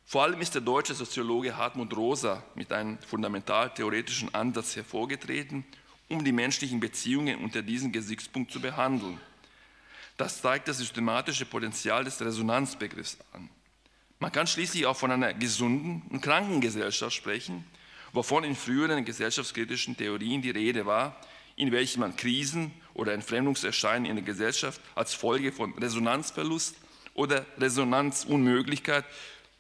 Vor 0.05 0.25
allem 0.25 0.41
ist 0.41 0.57
der 0.57 0.63
deutsche 0.63 0.95
Soziologe 0.95 1.57
Hartmut 1.57 1.97
Rosa 1.97 2.43
mit 2.57 2.73
einem 2.73 2.99
fundamental 2.99 3.73
theoretischen 3.73 4.35
Ansatz 4.35 4.75
hervorgetreten, 4.75 5.65
um 6.09 6.25
die 6.25 6.33
menschlichen 6.33 6.81
Beziehungen 6.81 7.39
unter 7.39 7.63
diesem 7.63 7.93
Gesichtspunkt 7.93 8.51
zu 8.51 8.61
behandeln. 8.61 9.21
Das 10.17 10.41
zeigt 10.41 10.69
das 10.69 10.79
systematische 10.79 11.45
Potenzial 11.45 12.05
des 12.05 12.21
Resonanzbegriffs 12.21 13.19
an. 13.33 13.51
Man 14.19 14.33
kann 14.33 14.47
schließlich 14.47 14.87
auch 14.87 14.97
von 14.97 15.11
einer 15.11 15.35
gesunden 15.35 16.03
und 16.11 16.23
kranken 16.23 16.61
Gesellschaft 16.61 17.15
sprechen, 17.15 17.65
wovon 18.13 18.45
in 18.45 18.57
früheren 18.57 19.05
gesellschaftskritischen 19.05 19.97
Theorien 19.97 20.41
die 20.41 20.51
Rede 20.51 20.87
war, 20.87 21.21
in 21.55 21.71
welchen 21.71 22.01
man 22.01 22.17
Krisen 22.17 22.73
oder 22.95 23.13
Entfremdungserscheinungen 23.13 24.11
in 24.11 24.17
der 24.17 24.25
Gesellschaft 24.25 24.81
als 24.95 25.13
Folge 25.13 25.53
von 25.53 25.75
Resonanzverlust 25.75 26.77
oder 27.15 27.45
Resonanzunmöglichkeit, 27.59 29.05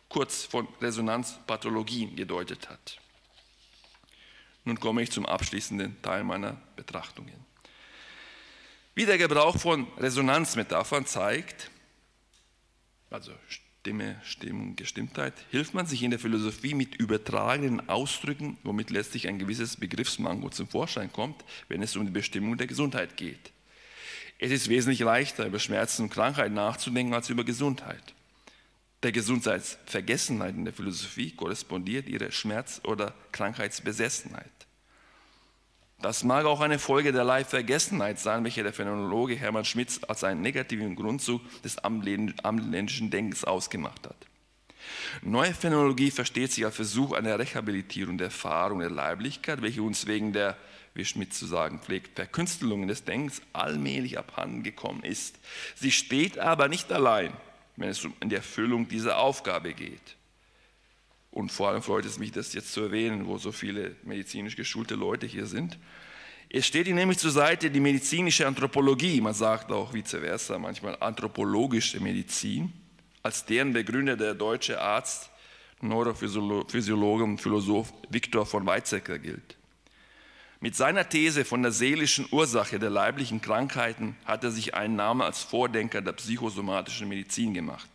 kurz 0.09 0.45
von 0.45 0.69
Resonanzpathologien 0.81 2.17
gedeutet 2.17 2.69
hat. 2.71 2.99
Nun 4.65 4.81
komme 4.81 5.03
ich 5.03 5.13
zum 5.13 5.27
abschließenden 5.27 6.01
Teil 6.03 6.25
meiner 6.25 6.57
Betrachtungen. 6.77 7.46
Wie 8.97 9.05
der 9.05 9.19
Gebrauch 9.19 9.59
von 9.59 9.87
Resonanzmetaphern 9.99 11.05
zeigt, 11.05 11.71
also 13.11 13.31
Stimme, 13.47 14.19
Stimmung, 14.25 14.75
Gestimmtheit, 14.75 15.35
hilft 15.51 15.75
man 15.75 15.85
sich 15.87 16.03
in 16.03 16.13
der 16.13 16.19
Philosophie 16.19 16.73
mit 16.73 16.95
übertragenen 16.95 17.91
Ausdrücken, 17.91 18.57
womit 18.63 18.89
letztlich 18.89 19.29
ein 19.29 19.39
gewisses 19.39 19.77
Begriffsmango 19.77 20.49
zum 20.49 20.67
Vorschein 20.67 21.13
kommt, 21.13 21.45
wenn 21.69 21.83
es 21.83 21.95
um 21.95 22.07
die 22.07 22.11
Bestimmung 22.11 22.57
der 22.57 22.69
Gesundheit 22.69 23.19
geht. 23.19 23.53
Es 24.39 24.51
ist 24.51 24.71
wesentlich 24.71 25.01
leichter, 25.01 25.45
über 25.45 25.59
Schmerzen 25.59 26.05
und 26.05 26.11
Krankheit 26.11 26.53
nachzudenken, 26.53 27.13
als 27.13 27.29
über 27.29 27.45
Gesundheit. 27.45 28.15
Der 29.03 29.13
Gesundheitsvergessenheit 29.13 30.55
in 30.55 30.65
der 30.65 30.73
Philosophie 30.73 31.33
korrespondiert 31.33 32.09
ihre 32.09 32.33
Schmerz- 32.33 32.81
oder 32.83 33.13
Krankheitsbesessenheit. 33.33 34.66
Das 36.01 36.25
mag 36.25 36.45
auch 36.45 36.61
eine 36.61 36.79
Folge 36.79 37.11
der 37.13 37.25
Leibvergessenheit 37.25 38.19
sein, 38.19 38.45
welche 38.45 38.63
der 38.63 38.73
Phänomenologe 38.73 39.35
Hermann 39.35 39.65
Schmitz 39.65 40.01
als 40.07 40.25
einen 40.25 40.43
negativen 40.43 40.95
Grundzug 40.95 41.41
des 41.63 41.79
amtländischen 41.79 43.11
Denkens 43.11 43.45
ausgemacht 43.45 44.07
hat. 44.07 44.27
Neue 45.23 45.55
Phänomenologie 45.55 46.11
versteht 46.11 46.53
sich 46.53 46.65
als 46.65 46.77
Versuch 46.77 47.13
einer 47.13 47.39
Rehabilitierung 47.39 48.19
der 48.19 48.27
Erfahrung 48.27 48.81
der 48.81 48.91
Leiblichkeit, 48.91 49.63
welche 49.63 49.83
uns 49.83 50.07
wegen 50.07 50.33
der, 50.33 50.57
wie 50.95 51.05
Schmidt 51.05 51.35
zu 51.35 51.47
sagen 51.47 51.81
pflegt, 51.81 52.17
Verkünstelungen 52.17 52.89
des 52.89 53.05
Denkens 53.05 53.43
allmählich 53.53 54.19
abhanden 54.19 54.63
gekommen 54.63 55.03
ist. 55.03 55.39
Sie 55.75 55.93
steht 55.93 56.39
aber 56.39 56.69
nicht 56.69 56.93
allein, 56.93 57.33
wenn 57.77 57.89
es 57.89 58.05
um 58.05 58.15
die 58.23 58.35
Erfüllung 58.35 58.89
dieser 58.89 59.19
Aufgabe 59.19 59.73
geht. 59.75 60.16
Und 61.37 61.53
vor 61.53 61.69
allem 61.69 61.83
freut 61.83 62.07
es 62.07 62.19
mich, 62.19 62.33
das 62.33 62.55
jetzt 62.55 62.73
zu 62.73 62.81
erwähnen, 62.81 63.27
wo 63.27 63.37
so 63.37 63.53
viele 63.53 63.95
medizinisch 64.05 64.57
geschulte 64.57 64.95
Leute 64.95 65.27
hier 65.27 65.45
sind. 65.45 65.79
Es 66.49 66.67
steht 66.67 66.87
ihnen 66.87 66.97
nämlich 66.97 67.19
zur 67.19 67.31
Seite 67.31 67.71
die 67.71 67.79
medizinische 67.79 68.47
Anthropologie, 68.47 69.21
man 69.21 69.35
sagt 69.35 69.71
auch 69.71 69.93
vice 69.93 70.13
versa, 70.13 70.59
manchmal 70.59 70.97
anthropologische 70.99 72.01
Medizin, 72.01 72.73
als 73.23 73.45
deren 73.45 73.75
Begründer 73.75 74.17
der 74.17 74.33
deutsche 74.33 74.81
Arzt, 74.81 75.29
Neurophysiologe 75.83 77.25
und 77.25 77.39
Philosoph 77.39 77.93
Viktor 78.09 78.47
von 78.47 78.65
Weizsäcker 78.65 79.19
gilt. 79.19 79.59
Mit 80.61 80.75
seiner 80.75 81.07
These 81.07 81.45
von 81.45 81.63
der 81.63 81.73
seelischen 81.73 82.27
Ursache 82.31 82.79
der 82.79 82.89
leiblichen 82.89 83.43
Krankheiten 83.43 84.17
hat 84.25 84.43
er 84.43 84.53
sich 84.53 84.73
einen 84.73 84.97
Namen 84.97 85.21
als 85.21 85.43
Vordenker 85.43 86.01
der 86.01 86.13
psychosomatischen 86.13 87.11
Medizin 87.11 87.53
gemacht. 87.53 87.91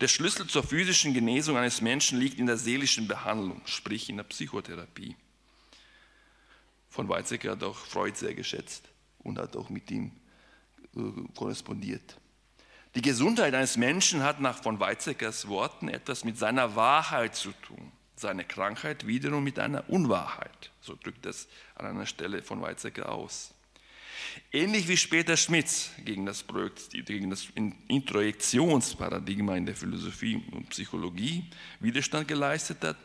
Der 0.00 0.08
Schlüssel 0.08 0.46
zur 0.46 0.62
physischen 0.62 1.12
Genesung 1.12 1.56
eines 1.56 1.80
Menschen 1.80 2.20
liegt 2.20 2.38
in 2.38 2.46
der 2.46 2.56
seelischen 2.56 3.08
Behandlung, 3.08 3.62
sprich 3.64 4.08
in 4.08 4.16
der 4.16 4.24
Psychotherapie. 4.24 5.16
Von 6.88 7.08
Weizsäcker 7.08 7.52
hat 7.52 7.64
auch 7.64 7.76
Freud 7.76 8.16
sehr 8.16 8.34
geschätzt 8.34 8.88
und 9.18 9.38
hat 9.38 9.56
auch 9.56 9.70
mit 9.70 9.90
ihm 9.90 10.12
äh, 10.96 11.00
korrespondiert. 11.34 12.16
Die 12.94 13.02
Gesundheit 13.02 13.54
eines 13.54 13.76
Menschen 13.76 14.22
hat 14.22 14.40
nach 14.40 14.62
von 14.62 14.80
Weizsäckers 14.80 15.48
Worten 15.48 15.88
etwas 15.88 16.24
mit 16.24 16.38
seiner 16.38 16.76
Wahrheit 16.76 17.34
zu 17.34 17.52
tun, 17.62 17.92
seine 18.16 18.44
Krankheit 18.44 19.06
wiederum 19.06 19.44
mit 19.44 19.58
einer 19.58 19.88
Unwahrheit. 19.90 20.70
So 20.80 20.96
drückt 20.96 21.26
es 21.26 21.48
an 21.74 21.86
einer 21.86 22.06
Stelle 22.06 22.42
von 22.42 22.62
Weizsäcker 22.62 23.10
aus. 23.10 23.52
Ähnlich 24.50 24.88
wie 24.88 24.96
später 24.96 25.36
Schmitz 25.36 25.90
gegen 26.04 26.24
das, 26.24 26.42
Projekt, 26.42 26.90
gegen 26.90 27.28
das 27.30 27.48
Introjektionsparadigma 27.88 29.56
in 29.56 29.66
der 29.66 29.76
Philosophie 29.76 30.42
und 30.52 30.70
Psychologie 30.70 31.44
Widerstand 31.80 32.28
geleistet 32.28 32.78
hat, 32.82 32.96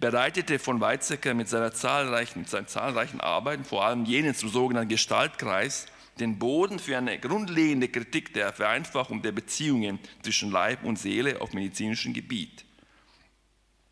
bereitete 0.00 0.58
von 0.58 0.80
Weizsäcker 0.80 1.34
mit, 1.34 1.48
seiner 1.48 1.72
zahlreichen, 1.72 2.40
mit 2.40 2.48
seinen 2.48 2.66
zahlreichen 2.66 3.20
Arbeiten, 3.20 3.64
vor 3.64 3.84
allem 3.84 4.04
jenen 4.06 4.34
zum 4.34 4.48
sogenannten 4.48 4.90
Gestaltkreis, 4.90 5.86
den 6.18 6.38
Boden 6.38 6.78
für 6.78 6.98
eine 6.98 7.18
grundlegende 7.18 7.88
Kritik 7.88 8.34
der 8.34 8.52
Vereinfachung 8.52 9.22
der 9.22 9.32
Beziehungen 9.32 9.98
zwischen 10.22 10.50
Leib 10.50 10.84
und 10.84 10.98
Seele 10.98 11.40
auf 11.40 11.52
medizinischem 11.52 12.12
Gebiet. 12.12 12.64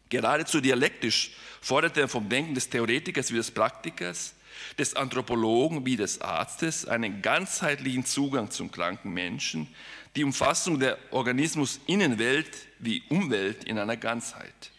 Geradezu 0.09 0.61
dialektisch 0.61 1.33
fordert 1.61 1.97
er 1.97 2.09
vom 2.09 2.29
Denken 2.29 2.55
des 2.55 2.69
Theoretikers 2.69 3.31
wie 3.33 3.37
des 3.37 3.51
Praktikers, 3.51 4.35
des 4.79 4.95
Anthropologen 4.95 5.85
wie 5.87 5.97
des 5.97 6.21
Arztes 6.21 6.87
einen 6.87 7.23
ganzheitlichen 7.23 8.05
Zugang 8.05 8.51
zum 8.51 8.71
kranken 8.71 9.13
Menschen, 9.13 9.69
die 10.17 10.25
Umfassung 10.25 10.81
der 10.81 10.99
Organismus-Innenwelt 11.11 12.51
wie 12.79 13.03
Umwelt 13.09 13.65
in 13.65 13.79
einer 13.79 13.97
Ganzheit. 13.97 14.71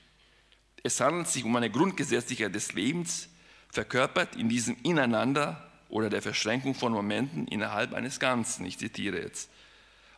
Es 0.84 1.00
handelt 1.00 1.28
sich 1.28 1.44
um 1.44 1.56
eine 1.56 1.70
Grundgesetzlichkeit 1.70 2.56
des 2.56 2.74
Lebens, 2.74 3.30
verkörpert 3.70 4.36
in 4.36 4.50
diesem 4.50 4.78
Ineinander 4.84 5.70
oder 5.90 6.10
der 6.10 6.22
Verschränkung 6.22 6.74
von 6.74 6.92
Momenten 6.92 7.48
innerhalb 7.48 7.94
eines 7.94 8.20
Ganzen. 8.20 8.66
Ich 8.66 8.78
zitiere 8.78 9.22
jetzt 9.22 9.50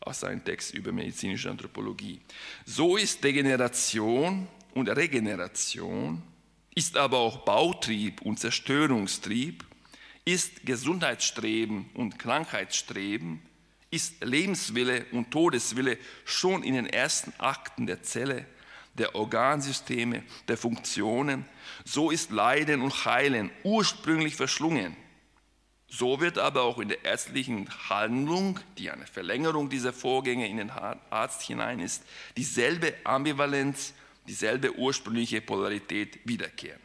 aus 0.02 0.22
seinem 0.22 0.44
Text 0.44 0.74
über 0.74 0.92
medizinische 0.92 1.50
Anthropologie. 1.50 2.22
So 2.66 2.98
ist 2.98 3.24
Degeneration 3.24 4.48
und 4.74 4.90
Regeneration, 4.90 6.22
ist 6.80 6.96
aber 6.96 7.18
auch 7.18 7.40
Bautrieb 7.40 8.22
und 8.22 8.40
Zerstörungstrieb, 8.40 9.66
ist 10.24 10.66
Gesundheitsstreben 10.66 11.90
und 11.94 12.18
Krankheitsstreben, 12.18 13.42
ist 13.92 14.24
Lebenswille 14.24 15.06
und 15.12 15.30
Todeswille 15.30 15.98
schon 16.24 16.64
in 16.64 16.76
den 16.76 16.86
ersten 16.86 17.34
Akten 17.38 17.86
der 17.86 18.02
Zelle, 18.04 18.46
der 18.94 19.14
Organsysteme, 19.14 20.24
der 20.48 20.56
Funktionen. 20.56 21.44
So 21.84 22.12
ist 22.12 22.32
Leiden 22.32 22.82
und 22.82 23.04
Heilen 23.04 23.52
ursprünglich 23.66 24.38
verschlungen. 24.38 24.96
So 25.90 26.22
wird 26.22 26.38
aber 26.38 26.62
auch 26.62 26.80
in 26.80 26.88
der 26.88 27.04
ärztlichen 27.04 27.68
Handlung, 27.90 28.58
die 28.78 28.90
eine 28.90 29.06
Verlängerung 29.06 29.70
dieser 29.70 29.92
Vorgänge 29.92 30.48
in 30.48 30.56
den 30.56 30.70
Arzt 30.70 31.42
hinein 31.42 31.82
ist, 31.82 32.04
dieselbe 32.38 32.94
Ambivalenz, 33.04 33.94
dieselbe 34.30 34.78
ursprüngliche 34.78 35.42
Polarität 35.42 36.20
wiederkehren. 36.24 36.80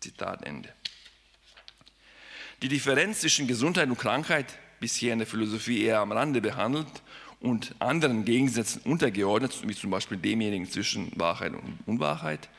Zitat 0.00 0.44
Ende. 0.44 0.68
Die 2.60 2.68
Differenz 2.68 3.22
zwischen 3.22 3.46
Gesundheit 3.46 3.88
und 3.88 3.98
Krankheit, 3.98 4.58
bisher 4.78 5.14
in 5.14 5.20
der 5.20 5.26
Philosophie 5.26 5.82
eher 5.82 6.00
am 6.00 6.12
Rande 6.12 6.42
behandelt 6.42 6.86
und 7.40 7.74
anderen 7.78 8.26
Gegensätzen 8.26 8.82
untergeordnet, 8.82 9.66
wie 9.66 9.74
zum 9.74 9.90
Beispiel 9.90 10.18
demjenigen 10.18 10.68
zwischen 10.68 11.10
Wahrheit 11.18 11.54
und 11.54 11.78
Unwahrheit, 11.86 12.50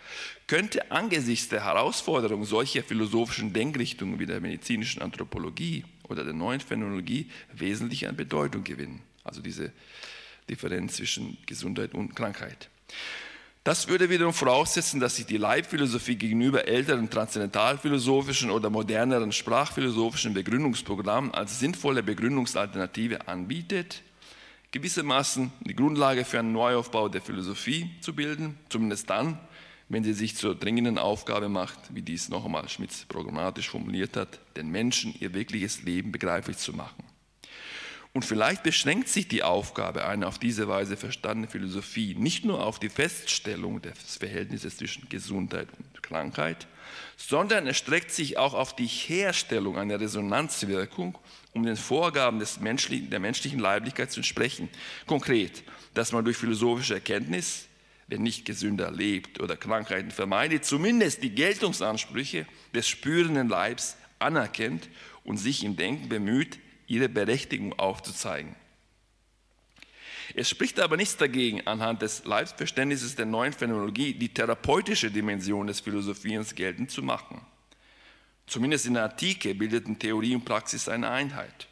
könnte 0.48 0.92
angesichts 0.92 1.50
der 1.50 1.64
Herausforderung 1.64 2.46
solcher 2.46 2.84
philosophischen 2.84 3.54
Denkrichtungen 3.54 4.18
wie 4.18 4.26
der 4.26 4.42
medizinischen 4.42 5.04
Anthropologie 5.04 5.86
oder 6.10 6.24
der 6.24 6.34
neuen 6.34 6.60
Phänomenologie 6.62 7.30
wesentlich 7.54 8.08
an 8.08 8.16
Bedeutung 8.16 8.64
gewinnen. 8.64 9.04
Also 9.24 9.42
diese 9.42 9.72
Differenz 10.50 10.96
zwischen 10.96 11.38
Gesundheit 11.46 11.94
und 11.94 12.16
Krankheit. 12.16 12.70
Das 13.64 13.88
würde 13.88 14.10
wiederum 14.10 14.34
voraussetzen, 14.34 15.00
dass 15.00 15.16
sich 15.16 15.26
die 15.26 15.38
Leibphilosophie 15.38 16.18
gegenüber 16.18 16.68
älteren 16.68 17.10
transzendentalphilosophischen 17.10 18.52
oder 18.52 18.70
moderneren 18.70 19.32
sprachphilosophischen 19.32 20.34
Begründungsprogrammen 20.34 21.34
als 21.34 21.60
sinnvolle 21.60 22.04
Begründungsalternative 22.04 23.26
anbietet, 23.30 24.04
gewissermaßen 24.72 25.54
die 25.62 25.76
Grundlage 25.76 26.26
für 26.26 26.40
einen 26.40 26.52
Neuaufbau 26.52 27.08
der 27.08 27.22
Philosophie 27.22 27.90
zu 28.02 28.14
bilden, 28.14 28.58
zumindest 28.68 29.10
dann, 29.10 29.40
wenn 29.88 30.04
sie 30.04 30.14
sich 30.14 30.36
zur 30.36 30.56
dringenden 30.56 30.98
Aufgabe 30.98 31.48
macht, 31.48 31.80
wie 31.90 32.02
dies 32.02 32.28
noch 32.28 32.44
einmal 32.44 32.68
Schmitz 32.68 33.06
programmatisch 33.06 33.70
formuliert 33.70 34.18
hat, 34.18 34.40
den 34.58 34.72
Menschen 34.72 35.16
ihr 35.22 35.34
wirkliches 35.34 35.84
Leben 35.84 36.12
begreiflich 36.12 36.58
zu 36.58 36.74
machen. 36.74 37.13
Und 38.14 38.26
vielleicht 38.26 38.62
beschränkt 38.62 39.10
sich 39.10 39.28
die 39.28 39.42
Aufgabe 39.42 40.06
einer 40.06 40.28
auf 40.28 40.38
diese 40.38 40.68
Weise 40.68 40.98
verstandenen 40.98 41.50
Philosophie 41.50 42.14
nicht 42.14 42.46
nur 42.46 42.64
auf 42.64 42.78
die 42.78 42.90
Feststellung 42.90 43.82
des 43.82 44.18
Verhältnisses 44.18 44.78
zwischen 44.78 45.10
Gesundheit 45.10 45.68
und 45.80 46.04
Krankheit, 46.04 46.68
sondern 47.18 47.66
erstreckt 47.66 48.12
sich 48.12 48.38
auch 48.38 48.54
auf 48.54 48.76
die 48.76 48.86
Herstellung 48.86 49.80
einer 49.80 50.00
Resonanzwirkung, 50.00 51.18
um 51.54 51.66
den 51.66 51.76
Vorgaben 51.76 52.38
des 52.38 52.60
menschlichen, 52.60 53.10
der 53.10 53.20
menschlichen 53.20 53.58
Leiblichkeit 53.58 54.12
zu 54.12 54.20
entsprechen. 54.20 54.70
Konkret, 55.08 55.64
dass 55.96 56.12
man 56.12 56.24
durch 56.24 56.38
philosophische 56.38 56.94
Erkenntnis, 56.94 57.66
wenn 58.08 58.22
nicht 58.22 58.46
gesünder 58.46 58.92
lebt 58.92 59.40
oder 59.40 59.58
Krankheiten 59.58 60.12
vermeidet, 60.12 60.66
zumindest 60.66 61.24
die 61.24 61.32
Geltungsansprüche 61.32 62.46
des 62.76 62.88
spürenden 62.88 63.50
Leibs 63.50 63.98
anerkennt 64.20 64.88
und 65.24 65.38
sich 65.38 65.64
im 65.64 65.78
Denken 65.78 66.10
bemüht, 66.10 66.60
ihre 66.88 67.10
Berechtigung 67.10 67.78
aufzuzeigen. 67.78 68.56
Es 70.36 70.50
spricht 70.50 70.80
aber 70.80 70.98
nichts 70.98 71.18
dagegen, 71.18 71.68
anhand 71.68 72.02
des 72.02 72.26
Leibsverständnisses 72.26 73.16
der 73.16 73.26
neuen 73.26 73.54
Phänomenologie 73.54 74.14
die 74.14 74.34
therapeutische 74.34 75.12
Dimension 75.12 75.68
des 75.68 75.82
Philosophierens 75.82 76.56
geltend 76.56 76.90
zu 76.90 77.04
machen. 77.04 77.42
Zumindest 78.48 78.86
in 78.86 78.96
der 78.96 79.04
Antike 79.06 79.54
bildeten 79.54 80.00
Theorie 80.00 80.36
und 80.36 80.46
Praxis 80.46 80.90
eine 80.90 81.10
Einheit. 81.10 81.68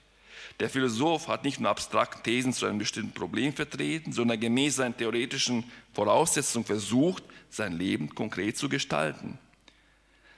Der 0.60 0.70
Philosoph 0.70 1.28
hat 1.28 1.44
nicht 1.44 1.60
nur 1.60 1.72
abstrakt 1.72 2.24
Thesen 2.24 2.54
zu 2.54 2.68
einem 2.68 2.78
bestimmten 2.78 3.14
Problem 3.14 3.52
vertreten, 3.54 4.14
sondern 4.14 4.40
gemäß 4.40 4.76
seinen 4.76 4.96
theoretischen 4.96 5.64
Voraussetzungen 5.94 6.66
versucht, 6.66 7.24
sein 7.50 7.74
Leben 7.74 8.14
konkret 8.14 8.58
zu 8.58 8.70
gestalten. 8.70 9.40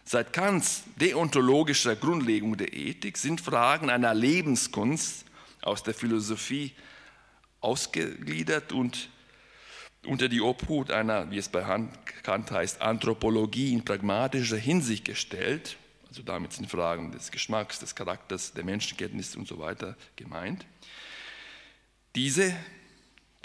Seit 0.06 0.34
Kants 0.34 0.84
deontologischer 0.98 1.96
Grundlegung 1.96 2.58
der 2.58 2.74
Ethik 2.74 3.18
sind 3.18 3.40
Fragen 3.40 3.90
einer 3.90 4.14
Lebenskunst 4.14 5.26
aus 5.62 5.82
der 5.84 5.94
Philosophie 5.94 6.74
ausgegliedert 7.62 8.74
und 8.74 9.10
unter 10.06 10.28
die 10.28 10.42
Obhut 10.42 10.92
einer, 10.92 11.32
wie 11.32 11.38
es 11.38 11.48
bei 11.48 11.62
Kant 12.24 12.52
heißt, 12.52 12.82
Anthropologie 12.82 13.72
in 13.72 13.86
pragmatischer 13.86 14.58
Hinsicht 14.58 15.06
gestellt. 15.06 15.78
Also 16.10 16.22
damit 16.22 16.52
sind 16.52 16.70
Fragen 16.70 17.12
des 17.12 17.32
Geschmacks, 17.32 17.80
des 17.80 17.96
Charakters, 17.96 18.54
der 18.54 18.66
Menschenkenntnis 18.66 19.36
und 19.38 19.48
so 19.48 19.58
weiter 19.60 19.96
gemeint. 20.18 20.66
Diese 22.16 22.54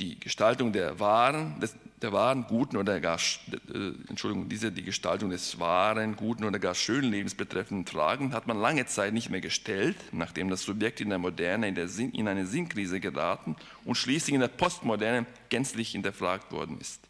die 0.00 0.18
Gestaltung 0.20 0.72
der 0.72 1.00
wahren, 1.00 1.58
des, 1.60 1.74
der 2.00 2.12
wahren, 2.12 2.44
guten 2.48 2.76
oder 2.76 3.00
gar, 3.00 3.18
äh, 3.18 3.92
Entschuldigung, 4.08 4.48
diese 4.48 4.70
die 4.70 4.84
Gestaltung 4.84 5.30
des 5.30 5.58
wahren, 5.58 6.16
guten 6.16 6.44
oder 6.44 6.58
gar 6.58 6.74
schönen 6.74 7.10
Lebens 7.10 7.34
betreffenden 7.34 7.86
Fragen 7.86 8.32
hat 8.32 8.46
man 8.46 8.60
lange 8.60 8.86
Zeit 8.86 9.12
nicht 9.12 9.30
mehr 9.30 9.40
gestellt, 9.40 9.96
nachdem 10.12 10.48
das 10.50 10.62
Subjekt 10.62 11.00
in 11.00 11.08
der 11.08 11.18
Moderne 11.18 11.68
in, 11.68 11.74
der 11.74 11.88
Sinn, 11.88 12.12
in 12.12 12.28
eine 12.28 12.46
Sinnkrise 12.46 13.00
geraten 13.00 13.56
und 13.84 13.96
schließlich 13.96 14.34
in 14.34 14.40
der 14.40 14.48
Postmoderne 14.48 15.26
gänzlich 15.48 15.90
hinterfragt 15.90 16.52
worden 16.52 16.78
ist. 16.80 17.00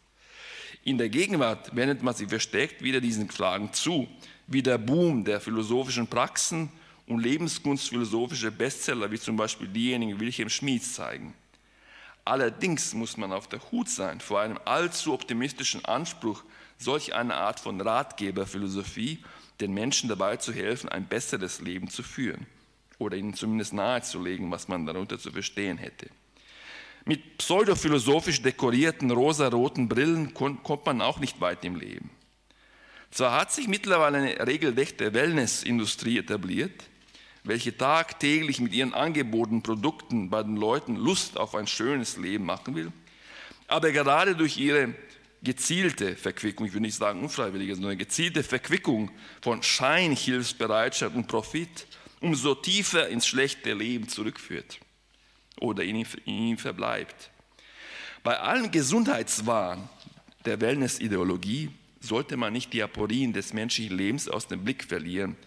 In 0.83 0.97
der 0.97 1.09
Gegenwart 1.09 1.75
wendet 1.75 2.01
man 2.01 2.15
sich 2.15 2.29
versteckt 2.29 2.81
wieder 2.81 3.01
diesen 3.01 3.29
Fragen 3.29 3.73
zu, 3.73 4.07
wie 4.47 4.63
der 4.63 4.77
Boom 4.77 5.23
der 5.25 5.39
philosophischen 5.39 6.07
Praxen 6.07 6.69
und 7.05 7.19
lebenskunstphilosophische 7.19 8.51
Bestseller, 8.51 9.11
wie 9.11 9.19
zum 9.19 9.35
Beispiel 9.35 9.67
diejenigen 9.67 10.19
Wilhelm 10.19 10.49
Schmieds 10.49 10.93
zeigen. 10.93 11.33
Allerdings 12.29 12.93
muss 12.93 13.17
man 13.17 13.33
auf 13.33 13.47
der 13.47 13.59
Hut 13.71 13.89
sein 13.89 14.19
vor 14.19 14.39
einem 14.41 14.59
allzu 14.63 15.13
optimistischen 15.15 15.83
Anspruch, 15.85 16.43
solch 16.77 17.15
eine 17.15 17.33
Art 17.33 17.59
von 17.59 17.81
Ratgeberphilosophie 17.81 19.23
den 19.59 19.73
Menschen 19.73 20.09
dabei 20.09 20.37
zu 20.37 20.53
helfen, 20.53 20.89
ein 20.89 21.07
besseres 21.07 21.59
Leben 21.59 21.89
zu 21.89 22.03
führen 22.03 22.45
oder 22.99 23.17
ihnen 23.17 23.33
zumindest 23.33 23.73
nahezulegen, 23.73 24.51
was 24.51 24.67
man 24.67 24.85
darunter 24.85 25.17
zu 25.17 25.31
verstehen 25.31 25.79
hätte. 25.79 26.07
Mit 27.03 27.39
pseudophilosophisch 27.39 28.43
dekorierten 28.43 29.09
rosaroten 29.09 29.89
Brillen 29.89 30.35
kommt 30.35 30.85
man 30.85 31.01
auch 31.01 31.17
nicht 31.19 31.41
weit 31.41 31.65
im 31.65 31.77
Leben. 31.77 32.11
Zwar 33.09 33.41
hat 33.41 33.51
sich 33.51 33.67
mittlerweile 33.67 34.19
eine 34.19 34.45
regelrechte 34.45 35.15
Wellnessindustrie 35.15 36.19
etabliert, 36.19 36.83
welche 37.43 37.75
tagtäglich 37.75 38.59
mit 38.59 38.73
ihren 38.73 38.93
Angeboten, 38.93 39.63
Produkten 39.63 40.29
bei 40.29 40.43
den 40.43 40.55
Leuten 40.55 40.95
Lust 40.95 41.37
auf 41.37 41.55
ein 41.55 41.67
schönes 41.67 42.17
Leben 42.17 42.45
machen 42.45 42.75
will. 42.75 42.91
Aber 43.67 43.91
gerade 43.91 44.35
durch 44.35 44.57
ihre 44.57 44.93
gezielte 45.41 46.15
Verquickung, 46.15 46.67
ich 46.67 46.73
will 46.73 46.81
nicht 46.81 46.95
sagen 46.95 47.21
unfreiwillige, 47.21 47.75
sondern 47.75 47.97
gezielte 47.97 48.43
Verquickung 48.43 49.11
von 49.41 49.63
Scheinhilfsbereitschaft 49.63 51.15
und 51.15 51.27
Profit, 51.27 51.87
umso 52.19 52.55
tiefer 52.55 53.07
ins 53.07 53.27
schlechte 53.27 53.73
Leben 53.73 54.09
zurückführt 54.09 54.79
oder 55.59 55.83
in 55.83 56.05
ihm 56.25 56.57
verbleibt. 56.57 57.31
Bei 58.23 58.37
allen 58.39 58.71
Gesundheitswahn 58.71 59.87
der 60.45 60.59
Wellness-Ideologie 60.59 61.69
sollte 62.01 62.37
man 62.37 62.53
nicht 62.53 62.73
die 62.73 62.83
Aporien 62.83 63.33
des 63.33 63.53
menschlichen 63.53 63.97
Lebens 63.97 64.27
aus 64.27 64.47
dem 64.47 64.63
Blick 64.63 64.83
verlieren, 64.83 65.37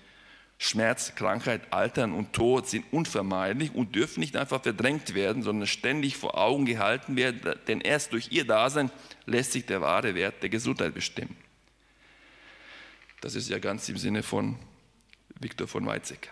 Schmerz, 0.65 1.17
Krankheit, 1.17 1.73
Altern 1.73 2.13
und 2.13 2.33
Tod 2.33 2.69
sind 2.69 2.85
unvermeidlich 2.93 3.75
und 3.75 3.97
dürfen 3.97 4.21
nicht 4.21 4.37
einfach 4.37 4.63
verdrängt 4.63 5.13
werden, 5.13 5.43
sondern 5.43 5.67
ständig 5.67 6.17
vor 6.17 6.39
Augen 6.39 6.67
gehalten 6.67 7.17
werden, 7.17 7.57
denn 7.67 7.81
erst 7.81 8.13
durch 8.13 8.31
ihr 8.31 8.47
Dasein 8.47 8.89
lässt 9.27 9.51
sich 9.51 9.67
der 9.67 9.81
wahre 9.81 10.15
Wert 10.15 10.41
der 10.41 10.51
Gesundheit 10.51 10.95
bestimmen. 10.95 11.37
Das 13.21 13.35
ist 13.35 13.49
ja 13.49 13.59
ganz 13.59 13.89
im 13.89 13.97
Sinne 13.97 14.23
von 14.23 14.55
Viktor 15.41 15.67
von 15.67 15.85
Weizsäcker. 15.85 16.31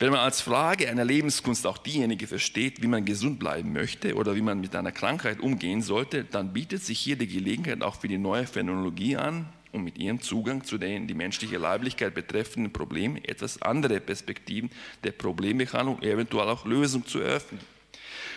Wenn 0.00 0.10
man 0.10 0.18
als 0.18 0.40
Frage 0.40 0.88
einer 0.88 1.04
Lebenskunst 1.04 1.68
auch 1.68 1.78
diejenige 1.78 2.26
versteht, 2.26 2.82
wie 2.82 2.88
man 2.88 3.04
gesund 3.04 3.38
bleiben 3.38 3.72
möchte 3.72 4.16
oder 4.16 4.34
wie 4.34 4.42
man 4.42 4.60
mit 4.60 4.74
einer 4.74 4.90
Krankheit 4.90 5.38
umgehen 5.38 5.82
sollte, 5.82 6.24
dann 6.24 6.52
bietet 6.52 6.82
sich 6.82 6.98
hier 6.98 7.14
die 7.14 7.28
Gelegenheit 7.28 7.82
auch 7.82 8.00
für 8.00 8.08
die 8.08 8.18
neue 8.18 8.48
Phänomenologie 8.48 9.18
an, 9.18 9.52
um 9.72 9.84
mit 9.84 9.98
ihrem 9.98 10.20
Zugang 10.20 10.64
zu 10.64 10.78
den 10.78 11.06
die 11.06 11.14
menschliche 11.14 11.58
Leiblichkeit 11.58 12.14
betreffenden 12.14 12.72
Problemen 12.72 13.16
etwas 13.24 13.60
andere 13.62 14.00
Perspektiven 14.00 14.70
der 15.04 15.12
Problembehandlung, 15.12 16.02
eventuell 16.02 16.48
auch 16.48 16.64
Lösung 16.64 17.06
zu 17.06 17.20
eröffnen. 17.20 17.60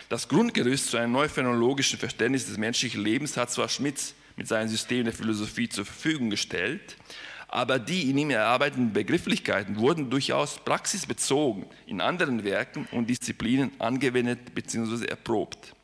Das 0.09 0.27
Grundgerüst 0.27 0.91
zu 0.91 0.97
einem 0.97 1.13
neuphänologischen 1.13 1.97
Verständnis 1.97 2.45
des 2.45 2.57
menschlichen 2.57 3.01
Lebens 3.01 3.37
hat 3.37 3.51
zwar 3.51 3.69
Schmitz 3.69 4.13
mit 4.35 4.47
seinem 4.47 4.67
System 4.67 5.05
der 5.05 5.13
Philosophie 5.13 5.69
zur 5.69 5.85
Verfügung 5.85 6.29
gestellt, 6.29 6.97
aber 7.47 7.77
die 7.77 8.09
in 8.09 8.17
ihm 8.17 8.31
erarbeiteten 8.31 8.93
Begrifflichkeiten 8.93 9.77
wurden 9.77 10.09
durchaus 10.09 10.57
praxisbezogen 10.57 11.65
in 11.85 12.01
anderen 12.01 12.43
Werken 12.43 12.87
und 12.91 13.09
Disziplinen 13.09 13.71
angewendet 13.79 14.55
bzw. 14.55 15.05
erprobt. 15.05 15.75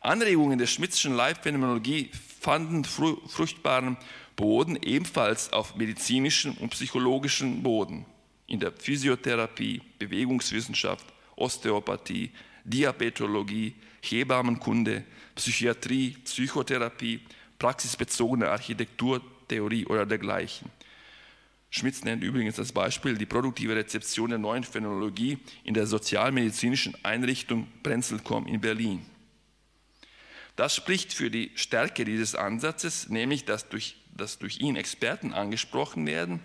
Anregungen 0.00 0.58
der 0.58 0.66
Schmidtschen 0.66 1.14
Leibphänomenologie 1.14 2.10
fanden 2.40 2.84
fruchtbaren 2.84 3.96
Boden 4.36 4.78
ebenfalls 4.82 5.52
auf 5.52 5.76
medizinischem 5.76 6.54
und 6.54 6.70
psychologischem 6.70 7.62
Boden, 7.62 8.06
in 8.46 8.60
der 8.60 8.72
Physiotherapie, 8.72 9.82
Bewegungswissenschaft, 9.98 11.06
Osteopathie, 11.36 12.30
Diabetologie, 12.64 13.74
Hebammenkunde, 14.02 15.04
Psychiatrie, 15.34 16.16
Psychotherapie, 16.24 17.20
praxisbezogene 17.58 18.48
Architekturtheorie 18.48 19.86
oder 19.86 20.06
dergleichen. 20.06 20.70
Schmitz 21.70 22.04
nennt 22.04 22.22
übrigens 22.22 22.58
als 22.58 22.70
Beispiel 22.70 23.16
die 23.16 23.24
produktive 23.24 23.74
Rezeption 23.74 24.28
der 24.28 24.38
neuen 24.38 24.62
Phänomenologie 24.62 25.38
in 25.64 25.72
der 25.72 25.86
sozialmedizinischen 25.86 26.94
Einrichtung 27.02 27.66
Brenzelkom 27.82 28.46
in 28.46 28.60
Berlin. 28.60 29.06
Das 30.54 30.76
spricht 30.76 31.14
für 31.14 31.30
die 31.30 31.50
Stärke 31.54 32.04
dieses 32.04 32.34
Ansatzes, 32.34 33.08
nämlich 33.08 33.46
dass 33.46 33.70
durch, 33.70 33.96
dass 34.16 34.38
durch 34.38 34.60
ihn 34.60 34.76
Experten 34.76 35.32
angesprochen 35.32 36.06
werden, 36.06 36.40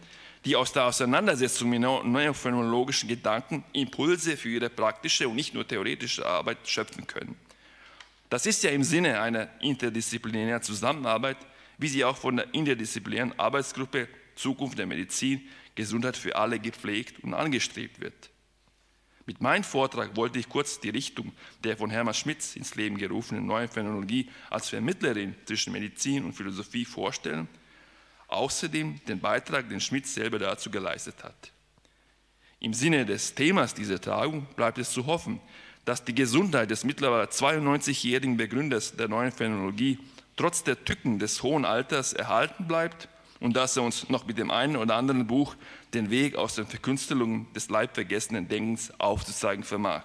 die 0.46 0.56
aus 0.56 0.72
der 0.72 0.86
Auseinandersetzung 0.86 1.70
mit 1.70 1.82
neophänomenologischen 1.82 3.10
Gedanken 3.10 3.64
Impulse 3.74 4.38
für 4.38 4.50
ihre 4.50 4.70
praktische 4.70 5.28
und 5.28 5.36
nicht 5.36 5.54
nur 5.54 5.68
theoretische 5.68 6.26
Arbeit 6.26 6.60
schöpfen 6.66 7.06
können. 7.06 7.36
Das 8.30 8.46
ist 8.46 8.64
ja 8.64 8.72
im 8.72 8.84
Sinne 8.84 9.20
einer 9.22 9.50
interdisziplinären 9.62 10.62
Zusammenarbeit, 10.62 11.38
wie 11.78 11.88
sie 11.88 12.04
auch 12.04 12.18
von 12.18 12.38
der 12.38 12.54
interdisziplinären 12.54 13.38
Arbeitsgruppe 13.40 14.08
Zukunft 14.36 14.78
der 14.78 14.86
Medizin, 14.86 15.48
Gesundheit 15.76 16.18
für 16.18 16.36
alle 16.36 16.60
gepflegt 16.60 17.24
und 17.24 17.34
angestrebt 17.34 18.00
wird. 18.00 18.30
Mit 19.28 19.42
meinem 19.42 19.66
Vortrag 19.66 20.16
wollte 20.16 20.40
ich 20.40 20.48
kurz 20.48 20.80
die 20.80 20.90
Richtung 20.90 21.34
der 21.66 21.76
von 21.76 21.90
Hermann 21.90 22.14
Schmitz 22.14 22.56
ins 22.56 22.76
Leben 22.76 22.98
gerufenen 22.98 23.46
neuen 23.46 23.68
Phänomenologie 23.68 24.30
als 24.50 24.70
Vermittlerin 24.70 25.36
zwischen 25.44 25.74
Medizin 25.74 26.24
und 26.24 26.32
Philosophie 26.32 26.86
vorstellen, 26.86 27.50
außerdem 28.30 29.02
den 29.06 29.20
Beitrag, 29.20 29.68
den 29.68 29.82
Schmitz 29.82 30.14
selber 30.14 30.40
dazu 30.40 30.72
geleistet 30.72 31.26
hat. 31.26 31.52
Im 32.62 32.74
Sinne 32.74 33.06
des 33.06 33.36
Themas 33.36 33.74
dieser 33.74 34.00
Tagung 34.00 34.48
bleibt 34.56 34.78
es 34.78 34.92
zu 34.92 35.06
hoffen, 35.06 35.42
dass 35.84 36.06
die 36.06 36.16
Gesundheit 36.16 36.72
des 36.72 36.86
mittlerweile 36.86 37.26
92-jährigen 37.26 38.38
Begründers 38.38 38.96
der 38.96 39.10
neuen 39.10 39.34
Phänomenologie 39.34 40.00
trotz 40.38 40.64
der 40.64 40.86
Tücken 40.86 41.20
des 41.20 41.44
hohen 41.44 41.66
Alters 41.66 42.14
erhalten 42.14 42.66
bleibt 42.66 43.10
und 43.40 43.56
dass 43.56 43.78
er 43.78 43.84
uns 43.84 44.10
noch 44.10 44.26
mit 44.26 44.38
dem 44.38 44.52
einen 44.52 44.76
oder 44.76 44.96
anderen 44.96 45.28
Buch 45.28 45.56
den 45.94 46.10
Weg 46.10 46.36
aus 46.36 46.56
den 46.56 46.66
Verkünstelungen 46.66 47.52
des 47.54 47.70
leibvergessenen 47.70 48.48
Denkens 48.48 48.92
aufzuzeigen 49.00 49.64
vermag. 49.64 50.04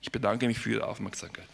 Ich 0.00 0.12
bedanke 0.12 0.46
mich 0.46 0.58
für 0.58 0.70
Ihre 0.72 0.86
Aufmerksamkeit. 0.86 1.48